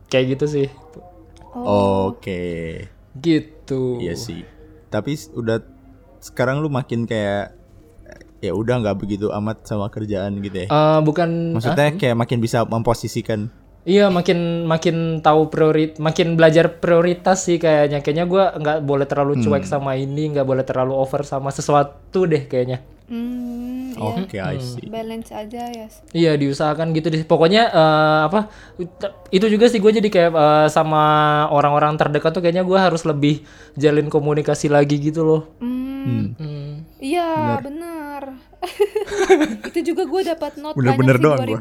kayak 0.07 0.25
gitu 0.33 0.45
sih 0.47 0.67
oke. 1.53 2.43
gitu 3.17 3.97
Iya 3.97 4.13
sih. 4.13 4.45
Tapi 4.87 5.11
udah 5.33 5.57
sekarang 6.19 6.59
lu 6.59 6.69
makin 6.69 7.03
kayak 7.03 7.57
ya 8.37 8.53
udah 8.53 8.79
nggak 8.79 8.95
begitu 8.95 9.33
amat 9.33 9.65
sama 9.65 9.89
kerjaan 9.89 10.37
gitu 10.39 10.63
ya. 10.63 10.67
Eh, 10.67 10.99
bukan 11.01 11.57
Maksudnya 11.57 11.97
kayak 11.97 12.15
makin 12.15 12.37
bisa 12.37 12.63
memposisikan. 12.63 13.49
Iya 13.87 14.11
makin 14.11 14.67
makin 14.67 15.23
tahu 15.23 15.47
priorit 15.47 15.95
makin 15.95 16.35
belajar 16.35 16.83
prioritas 16.83 17.47
sih 17.47 17.55
kayaknya. 17.55 18.03
Kayaknya 18.03 18.25
gua 18.27 18.43
nggak 18.59 18.77
boleh 18.83 19.07
terlalu 19.07 19.39
cuek 19.39 19.63
sama 19.63 19.95
ini 19.95 20.35
nggak 20.35 20.43
boleh 20.43 20.67
terlalu 20.67 20.91
over 20.91 21.23
sama 21.23 21.55
sesuatu 21.55 22.27
deh 22.27 22.51
kayaknya. 22.51 22.83
Hmm, 23.07 23.95
iya. 23.95 24.19
Oke, 24.19 24.35
I 24.35 24.59
see. 24.59 24.91
balance 24.91 25.31
aja 25.31 25.71
ya 25.71 25.87
iya 26.11 26.35
diusahakan 26.35 26.91
gitu 26.91 27.07
deh. 27.07 27.23
Pokoknya 27.23 27.71
eh, 27.71 28.19
apa 28.27 28.51
itu 29.31 29.47
juga 29.47 29.71
sih 29.71 29.79
gue 29.79 29.91
jadi 30.03 30.09
kayak 30.11 30.31
eh, 30.35 30.67
sama 30.67 31.03
orang-orang 31.47 31.95
terdekat 31.95 32.35
tuh 32.35 32.43
kayaknya 32.43 32.67
gua 32.67 32.91
harus 32.91 33.07
lebih 33.07 33.47
jalin 33.79 34.11
komunikasi 34.11 34.67
lagi 34.67 34.99
gitu 34.99 35.23
loh. 35.23 35.41
Hmm, 35.63 36.35
Hmm. 36.35 36.83
iya 36.99 37.55
benar. 37.63 38.46
itu 39.69 39.93
juga 39.93 40.03
gue 40.09 40.21
dapat 40.33 40.57
note 40.57 40.75
Bener-bener 40.77 41.17
banyak 41.17 41.23
doang 41.23 41.39
sih 41.45 41.55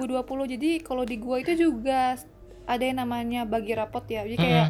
2020. 0.49 0.55
Jadi 0.57 0.71
kalau 0.81 1.05
di 1.05 1.17
gue 1.21 1.37
itu 1.45 1.53
juga 1.69 2.17
ada 2.67 2.83
yang 2.83 2.99
namanya 3.05 3.45
bagi 3.45 3.73
rapot 3.77 4.05
ya. 4.09 4.25
Jadi 4.25 4.37
kayak 4.41 4.67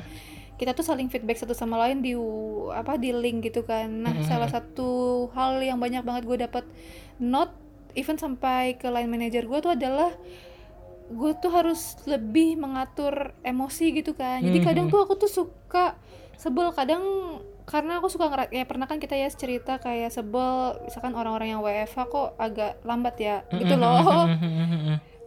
kita 0.56 0.72
tuh 0.72 0.84
saling 0.84 1.12
feedback 1.12 1.36
satu 1.38 1.52
sama 1.52 1.76
lain 1.86 2.00
di 2.00 2.16
apa 2.72 2.98
di 2.98 3.14
link 3.14 3.46
gitu 3.46 3.62
kan. 3.62 3.88
Nah, 3.88 4.14
salah 4.24 4.50
satu 4.50 5.28
hal 5.36 5.62
yang 5.62 5.78
banyak 5.78 6.02
banget 6.02 6.22
gue 6.26 6.38
dapat 6.48 6.64
note 7.22 7.52
even 7.96 8.20
sampai 8.20 8.76
ke 8.76 8.86
line 8.92 9.08
manager 9.08 9.48
gue 9.48 9.58
tuh 9.64 9.72
adalah 9.72 10.12
gue 11.06 11.32
tuh 11.38 11.50
harus 11.54 11.96
lebih 12.04 12.58
mengatur 12.60 13.32
emosi 13.46 13.94
gitu 13.94 14.12
kan 14.12 14.42
jadi 14.42 14.58
kadang 14.58 14.86
tuh 14.90 15.06
aku 15.06 15.14
tuh 15.14 15.30
suka 15.30 15.94
sebel 16.34 16.74
kadang 16.74 17.02
karena 17.66 17.98
aku 17.98 18.06
suka 18.06 18.30
ngerat 18.30 18.50
ya 18.54 18.62
pernah 18.62 18.86
kan 18.86 19.02
kita 19.02 19.18
ya 19.18 19.26
cerita 19.26 19.82
kayak 19.82 20.14
sebel 20.14 20.78
misalkan 20.86 21.18
orang-orang 21.18 21.58
yang 21.58 21.60
WFH 21.60 21.98
kok 22.06 22.28
agak 22.38 22.78
lambat 22.86 23.18
ya 23.18 23.36
gitu 23.52 23.74
loh 23.74 24.24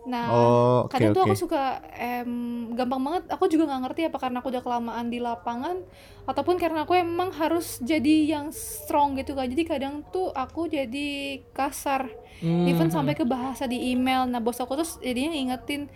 Nah, 0.10 0.26
Oh, 0.34 0.78
oke, 0.88 0.98
kadang 0.98 1.14
tuh 1.14 1.22
aku 1.22 1.38
suka 1.38 1.86
em, 1.94 2.72
gampang 2.74 2.98
banget. 2.98 3.24
Aku 3.30 3.46
juga 3.46 3.70
nggak 3.70 3.82
ngerti 3.86 4.02
apa 4.10 4.18
karena 4.18 4.42
aku 4.42 4.50
udah 4.50 4.64
kelamaan 4.66 5.06
di 5.14 5.22
lapangan 5.22 5.86
ataupun 6.26 6.58
karena 6.58 6.82
aku 6.82 6.98
emang 6.98 7.30
harus 7.36 7.78
jadi 7.78 8.26
yang 8.26 8.50
strong 8.50 9.20
gitu 9.22 9.38
kan. 9.38 9.46
Jadi 9.46 9.70
kadang 9.70 10.02
tuh 10.10 10.34
aku 10.34 10.66
jadi 10.66 11.44
kasar. 11.54 12.10
Hmm. 12.42 12.66
Even 12.66 12.90
sampai 12.90 13.14
ke 13.14 13.22
bahasa 13.22 13.70
di 13.70 13.94
email. 13.94 14.26
Nah, 14.26 14.42
bos 14.42 14.58
aku 14.58 14.74
terus 14.82 14.98
jadinya 14.98 15.30
ngingetin 15.36 15.92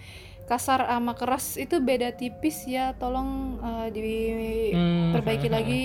kasar 0.45 0.86
sama 0.86 1.17
keras 1.17 1.58
itu 1.58 1.82
beda 1.82 2.13
tipis 2.13 2.69
ya. 2.69 2.93
Tolong 2.93 3.58
eh, 3.65 3.88
diperbaiki 3.89 5.47
Hmm. 5.49 5.56
lagi 5.58 5.84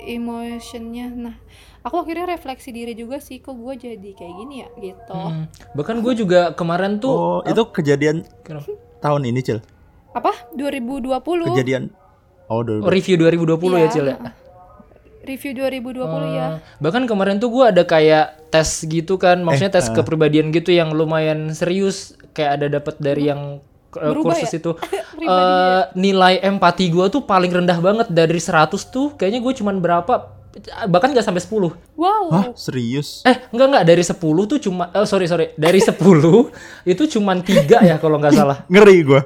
emotionnya. 0.00 1.10
Nah, 1.10 1.34
aku 1.80 1.96
akhirnya 1.98 2.28
refleksi 2.28 2.70
diri 2.70 2.92
juga 2.92 3.18
sih 3.18 3.38
kok 3.38 3.52
gue 3.52 3.74
jadi 3.76 4.10
kayak 4.12 4.34
gini 4.36 4.54
ya 4.62 4.68
gitu. 4.76 5.12
Hmm. 5.12 5.44
Bahkan 5.74 5.96
gue 6.00 6.14
juga 6.14 6.40
kemarin 6.52 6.98
tuh 6.98 7.12
Oh, 7.12 7.40
itu 7.42 7.62
kejadian 7.70 8.24
Kenapa? 8.42 8.70
tahun 9.00 9.22
ini, 9.26 9.40
Cil. 9.40 9.58
Apa? 10.10 10.34
2020 10.52 11.14
Kejadian 11.50 11.94
Oh, 12.50 12.66
dulu. 12.66 12.82
Oh, 12.82 12.90
review 12.90 13.14
2020 13.14 13.46
ya, 13.72 13.80
Iya. 13.80 13.88
Cil 13.88 14.06
ya. 14.08 14.16
review 15.20 15.52
2020 15.54 16.32
ya. 16.32 16.46
Eh, 16.58 16.80
Bahkan 16.80 17.04
kemarin 17.06 17.36
tuh 17.38 17.52
gue 17.52 17.62
ada 17.62 17.84
kayak 17.84 18.50
tes 18.50 18.66
gitu 18.82 19.14
kan, 19.14 19.38
maksudnya 19.40 19.70
Eh, 19.70 19.76
tes 19.78 19.86
kepribadian 19.92 20.50
gitu 20.50 20.72
yang 20.72 20.90
lumayan 20.90 21.52
serius, 21.52 22.16
kayak 22.32 22.58
ada 22.58 22.66
dapat 22.72 22.98
dari 22.98 23.28
yang 23.28 23.60
uh, 23.60 23.69
Berubah 23.90 24.34
kursus 24.34 24.50
ya? 24.50 24.58
itu. 24.58 24.72
Eh, 25.20 25.82
nilai 25.94 26.40
empati 26.40 26.88
gue 26.88 27.04
tuh 27.08 27.20
paling 27.20 27.52
rendah 27.52 27.76
banget 27.76 28.08
dari 28.08 28.40
100 28.40 28.72
tuh, 28.88 29.12
kayaknya 29.12 29.36
gue 29.38 29.52
cuman 29.52 29.76
berapa, 29.76 30.32
bahkan 30.88 31.12
nggak 31.12 31.20
sampai 31.20 31.44
10. 31.44 31.76
Wow. 31.92 32.24
Hah, 32.32 32.46
serius? 32.56 33.20
Eh, 33.22 33.36
enggak 33.52 33.66
enggak 33.68 33.84
dari 33.84 34.00
10 34.00 34.16
tuh 34.48 34.56
cuma, 34.56 34.88
oh 34.90 35.04
sorry 35.04 35.28
sorry, 35.28 35.52
dari 35.54 35.76
10 35.84 35.92
itu 36.86 37.02
cuman 37.10 37.44
tiga 37.44 37.84
ya 37.84 38.00
kalau 38.00 38.16
nggak 38.16 38.32
salah. 38.32 38.64
Ngeri 38.72 38.96
gua. 39.04 39.20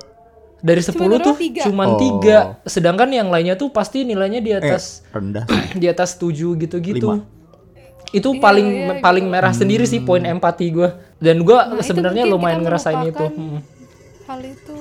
Dari 0.58 0.82
10 0.82 0.98
berapa? 0.98 1.22
tuh 1.22 1.34
Tiga? 1.38 1.62
cuman 1.62 1.88
Oh. 1.88 1.98
tiga, 2.00 2.36
sedangkan 2.66 3.08
yang 3.08 3.28
lainnya 3.30 3.54
tuh 3.54 3.70
pasti 3.70 4.02
nilainya 4.02 4.40
di 4.40 4.50
Eh, 4.50 4.58
atas 4.58 5.06
rendah. 5.12 5.46
di 5.78 5.86
atas 5.86 6.18
7 6.18 6.58
gitu-gitu. 6.58 7.06
Lima. 7.14 7.22
Itu 8.10 8.30
Iya, 8.30 8.40
paling 8.40 8.68
iya, 8.70 8.94
paling 8.98 9.26
merah 9.26 9.50
sendiri 9.50 9.84
sih 9.84 10.00
poin 10.00 10.22
empati 10.22 10.70
gua. 10.70 10.90
Dan 11.18 11.42
gua 11.42 11.66
Nah, 11.68 11.82
sebenarnya 11.82 12.24
lumayan 12.24 12.62
ngerasain 12.62 13.04
itu. 13.04 13.26
Hmm. 13.26 13.58
Hal 14.24 14.40
itu 14.40 14.78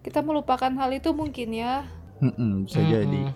kita 0.00 0.20
melupakan 0.20 0.70
hal 0.70 0.90
itu 0.92 1.10
mungkin 1.10 1.50
ya. 1.50 1.88
Mm-mm, 2.18 2.64
bisa 2.64 2.80
jadi. 2.80 3.32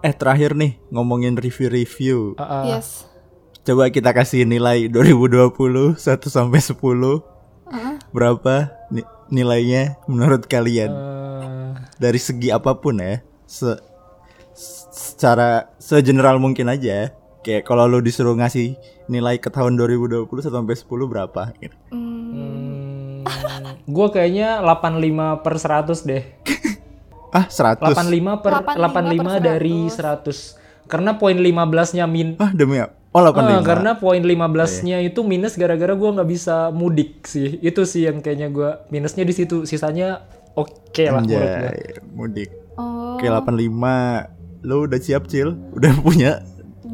Eh, 0.00 0.12
terakhir 0.12 0.52
nih 0.52 0.76
ngomongin 0.88 1.34
review-review. 1.34 2.36
Ah, 2.36 2.62
ah. 2.62 2.64
Yes. 2.66 3.08
Coba 3.64 3.88
kita 3.88 4.12
kasih 4.12 4.44
nilai 4.44 4.86
2020 4.86 5.96
1 5.96 5.96
sampai 6.28 6.60
10. 6.60 7.24
Heeh. 7.66 7.94
Berapa 8.12 8.54
ni- 8.88 9.08
nilainya 9.30 9.96
menurut 10.04 10.44
kalian? 10.44 10.92
Eh, 10.92 11.70
Dari 11.96 12.20
segi 12.20 12.48
apa 12.48 12.76
pun 12.76 13.00
ya. 13.00 13.24
Se 13.44 13.72
secara 14.54 15.72
segeneral 15.76 16.36
mungkin 16.36 16.68
aja. 16.68 17.10
Kayak 17.40 17.64
kalau 17.64 17.84
lu 17.86 18.00
disuruh 18.00 18.32
ngasih 18.34 18.76
nilai 19.06 19.36
ke 19.36 19.48
tahun 19.48 19.76
2020 19.76 20.28
1 20.40 20.48
sampai 20.50 20.74
10 20.74 20.86
berapa? 21.06 21.52
Gitu. 21.58 21.76
Hmm, 21.90 22.63
gua 23.84 24.08
kayaknya 24.08 24.60
85 24.60 25.42
per 25.42 25.54
100 25.56 26.08
deh. 26.08 26.24
Ah, 27.34 27.50
100. 27.50 27.82
85 27.82 28.46
per 28.46 28.52
85, 28.62 29.18
85 29.18 29.26
per 29.26 29.42
dari 29.42 29.78
100. 29.90 30.86
Karena 30.86 31.18
poin 31.18 31.34
15-nya 31.34 32.06
min 32.06 32.38
Ah, 32.38 32.54
demi 32.54 32.78
apa? 32.78 32.94
Oh, 33.10 33.26
Ah, 33.26 33.34
85. 33.34 33.66
karena 33.66 33.90
poin 33.98 34.22
15-nya 34.22 35.02
itu 35.02 35.26
minus 35.26 35.58
gara-gara 35.58 35.98
gua 35.98 36.14
nggak 36.14 36.30
bisa 36.30 36.70
mudik 36.70 37.26
sih. 37.26 37.58
Itu 37.58 37.90
sih 37.90 38.06
yang 38.06 38.22
kayaknya 38.22 38.54
gua 38.54 38.86
minusnya 38.86 39.26
di 39.26 39.34
situ. 39.34 39.66
Sisanya 39.66 40.22
oke 40.54 41.02
lah 41.10 41.26
menurut 41.26 41.42
gua. 41.42 41.70
Anjay, 41.74 41.82
mudik. 42.14 42.50
oh, 42.78 43.18
Oke, 43.18 43.26
85. 43.26 44.30
Lu 44.62 44.86
udah 44.86 45.00
siap, 45.02 45.26
Cil? 45.26 45.58
Udah 45.74 45.90
punya 46.00 46.38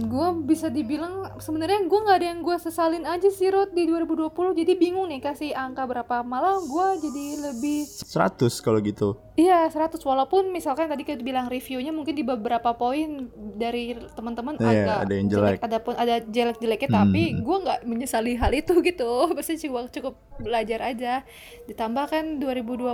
gue 0.03 0.29
bisa 0.43 0.67
dibilang 0.67 1.13
sebenarnya 1.37 1.83
gue 1.83 1.99
nggak 2.01 2.17
ada 2.17 2.29
yang 2.29 2.41
gue 2.41 2.57
sesalin 2.57 3.05
aja 3.05 3.29
sih 3.29 3.47
Rod 3.47 3.71
di 3.71 3.85
2020 3.85 4.33
jadi 4.57 4.73
bingung 4.75 5.07
nih 5.07 5.21
kasih 5.21 5.53
angka 5.53 5.85
berapa 5.85 6.23
malah 6.23 6.57
gue 6.59 6.87
jadi 7.01 7.25
lebih 7.43 7.85
100 7.85 8.41
kalau 8.59 8.79
gitu. 8.79 9.21
iya 9.35 9.65
100 9.65 9.97
walaupun 9.99 10.49
misalkan 10.49 10.87
tadi 10.87 11.03
kita 11.03 11.21
bilang 11.21 11.47
reviewnya 11.47 11.91
mungkin 11.91 12.13
di 12.13 12.23
beberapa 12.23 12.73
poin 12.73 13.29
dari 13.55 13.93
teman-teman 14.11 14.57
Iya, 14.57 14.69
agak 14.71 14.97
ada 15.01 15.15
yang 15.15 15.29
jelek. 15.29 15.57
ada 15.61 15.79
pun 15.79 15.95
ada 15.95 16.15
jelek-jeleknya 16.19 16.89
Hmm. 16.89 17.01
tapi 17.03 17.23
gue 17.37 17.57
nggak 17.61 17.79
menyesali 17.85 18.33
hal 18.35 18.53
itu 18.53 18.73
gitu 18.83 19.11
pasti 19.33 19.61
cuma 19.61 19.85
cukup 19.87 20.13
belajar 20.37 20.81
aja 20.87 21.23
ditambah 21.67 22.05
kan 22.07 22.25
2020 22.39 22.89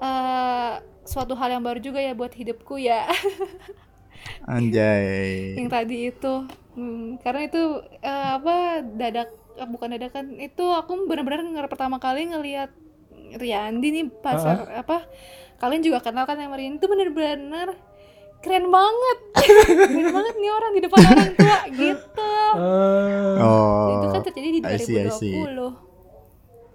eh 0.00 0.72
suatu 1.04 1.32
hal 1.32 1.48
yang 1.50 1.62
baru 1.62 1.78
juga 1.78 1.98
ya 1.98 2.12
buat 2.12 2.30
hidupku 2.30 2.76
ya 2.76 3.04
Anjay. 4.44 5.56
yang 5.56 5.68
tadi 5.68 6.08
itu 6.08 6.34
Hmm, 6.74 7.22
karena 7.22 7.46
itu 7.46 7.62
eh, 8.00 8.28
apa 8.34 8.54
dadak 8.82 9.30
eh, 9.54 9.62
bukan 9.64 9.88
dadakan 9.88 10.34
itu 10.36 10.64
aku 10.66 11.06
benar-benar 11.06 11.38
pertama 11.64 11.96
kali 11.96 12.26
ngelihat 12.26 12.74
Riyandi 13.32 13.88
nih 13.90 14.04
pasar 14.12 14.66
apa 14.74 15.06
kalian 15.56 15.82
juga 15.82 16.02
kenal 16.02 16.22
kan 16.22 16.34
sama 16.34 16.54
Riyandi 16.54 16.76
itu 16.76 16.86
benar-benar 16.86 17.78
keren 18.40 18.66
banget 18.68 19.18
keren 19.86 20.10
banget 20.10 20.34
nih 20.34 20.50
orang 20.50 20.72
di 20.72 20.80
depan 20.82 20.98
orang 21.04 21.30
tua 21.32 21.58
gitu 21.70 22.32
Eh, 22.54 23.38
Oh. 23.38 23.86
itu 23.92 24.06
kan 24.08 24.20
terjadi 24.24 24.48
di 24.48 24.60
I 24.60 24.76
see, 24.76 24.96
I 24.96 25.10
see. 25.10 25.30
2020 25.30 25.78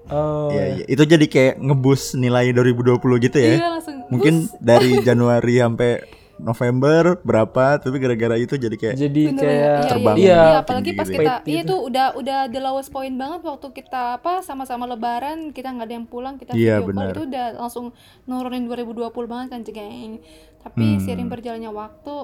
oh, 0.10 0.50
Iya, 0.50 0.64
iya. 0.74 0.86
Itu 0.88 1.04
jadi 1.04 1.26
kayak 1.26 1.56
ngebus 1.60 2.16
nilai 2.16 2.52
2020 2.52 2.98
gitu 3.20 3.38
ya. 3.38 3.54
iya 3.54 3.68
langsung 3.70 3.96
Mungkin 4.08 4.48
bus. 4.48 4.56
dari 4.60 5.00
Januari 5.02 5.60
sampai 5.60 5.92
November 6.40 7.20
berapa, 7.20 7.78
tapi 7.78 7.96
gara-gara 7.98 8.36
itu 8.36 8.56
jadi 8.56 8.74
kayak 8.74 8.96
Jadi 8.96 9.22
Bener, 9.28 9.42
kayak 9.42 9.60
iya, 9.60 9.74
terbang 9.86 10.16
iya, 10.16 10.24
Iya, 10.26 10.40
iya, 10.40 10.58
apalagi 10.58 10.92
pas 10.94 11.08
kita 11.08 11.34
gitu. 11.38 11.48
iya 11.48 11.62
tuh 11.64 11.80
udah 11.84 12.08
udah 12.16 12.40
the 12.48 12.60
lowest 12.60 12.90
point 12.90 13.14
banget 13.14 13.42
waktu 13.42 13.68
kita 13.72 14.18
apa 14.18 14.40
sama-sama 14.40 14.84
lebaran 14.86 15.52
kita 15.52 15.70
nggak 15.70 15.86
ada 15.86 15.94
yang 15.94 16.08
pulang 16.08 16.36
kita 16.36 16.56
Iya, 16.56 16.80
video 16.80 16.96
call 16.96 17.12
itu 17.12 17.22
udah 17.26 17.46
langsung 17.58 17.86
nurunin 18.24 18.66
2020 18.66 18.96
banget 19.26 19.48
kan 19.50 19.62
geng 19.62 20.24
tapi 20.60 20.86
Hmm. 20.90 21.00
seiring 21.00 21.28
berjalannya 21.28 21.70
waktu 21.70 22.16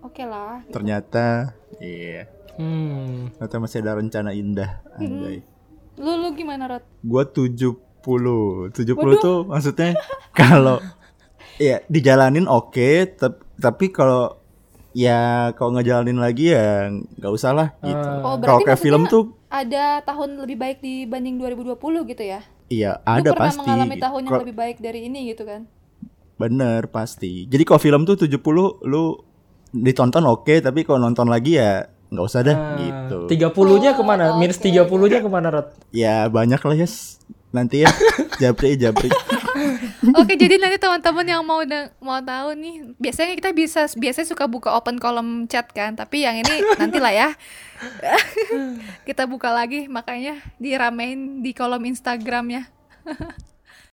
oke 0.00 0.22
lah 0.22 0.62
ternyata 0.68 1.54
iya. 1.78 2.26
hmm. 2.54 3.38
Ternyata 3.38 3.56
masih 3.58 3.78
ada 3.80 3.92
rencana 3.96 4.30
indah. 4.32 4.82
Anjay. 4.94 5.40
lu 5.94 6.12
lu 6.16 6.28
gimana 6.32 6.66
Rod? 6.68 6.84
Gua 7.00 7.22
70. 7.22 7.78
70 8.02 8.74
tuh 9.16 9.38
maksudnya 9.44 9.94
kalau 10.34 10.82
ya 11.54 11.78
dijalanin 11.86 12.44
oke, 12.44 12.90
tep- 13.14 13.44
tapi 13.62 13.88
kalau 13.88 14.42
ya 14.92 15.20
kalau 15.54 15.72
ngejalanin 15.72 16.18
lagi 16.18 16.50
ya 16.50 16.90
nggak 16.90 17.32
usah 17.32 17.54
lah 17.54 17.68
gitu. 17.80 17.96
Oh, 18.20 18.34
Kalau 18.34 18.58
berarti 18.58 18.64
kayak 18.66 18.82
film 18.82 19.02
tuh 19.06 19.32
ada 19.48 20.02
tahun 20.02 20.36
lebih 20.36 20.58
baik 20.58 20.78
dibanding 20.80 21.38
2020 21.38 21.78
gitu 22.10 22.24
ya 22.26 22.40
iya 22.66 22.98
lu 22.98 23.08
ada 23.16 23.30
pernah 23.30 23.48
pasti. 23.48 23.60
mengalami 23.62 23.96
tahun 23.96 24.20
yang 24.20 24.28
Kalau- 24.28 24.42
lebih 24.44 24.56
baik 24.58 24.76
dari 24.78 25.00
ini 25.06 25.30
gitu 25.30 25.44
kan 25.44 25.64
Bener 26.32 26.90
pasti. 26.90 27.46
Jadi 27.46 27.62
kalau 27.62 27.78
film 27.78 28.02
tuh 28.02 28.18
70 28.18 28.42
lu 28.82 29.14
ditonton 29.70 30.26
oke, 30.26 30.58
tapi 30.58 30.82
kalau 30.82 30.98
nonton 30.98 31.30
lagi 31.30 31.54
ya 31.54 31.86
nggak 32.10 32.24
usah 32.24 32.42
dah 32.42 32.56
gitu. 32.76 33.30
30-nya 33.30 33.94
ke 33.94 34.02
mana? 34.02 34.34
Oh, 34.34 34.42
Minus 34.42 34.58
oke. 34.58 34.66
30-nya 34.66 35.22
ke 35.22 35.30
mana, 35.30 35.48
Rod? 35.48 35.70
Ya 35.94 36.26
banyak 36.26 36.58
lah 36.58 36.74
ya. 36.74 36.88
Nanti 37.52 37.84
ya 37.84 37.90
japri 38.40 38.74
japri. 38.80 39.12
Oke, 40.18 40.34
jadi 40.34 40.58
nanti 40.58 40.80
teman-teman 40.80 41.22
yang 41.22 41.42
mau 41.46 41.62
mau 42.02 42.18
tahu 42.18 42.58
nih, 42.58 42.96
biasanya 42.98 43.38
kita 43.38 43.50
bisa 43.54 43.86
biasanya 43.94 44.26
suka 44.26 44.50
buka 44.50 44.74
open 44.74 44.98
kolom 44.98 45.46
chat 45.46 45.70
kan, 45.70 45.94
tapi 45.94 46.26
yang 46.26 46.40
ini 46.42 46.64
nantilah 46.80 47.14
ya. 47.14 47.28
kita 49.08 49.30
buka 49.30 49.54
lagi, 49.54 49.86
makanya 49.86 50.42
diramein 50.58 51.44
di 51.44 51.54
kolom 51.54 51.84
Instagramnya. 51.86 52.66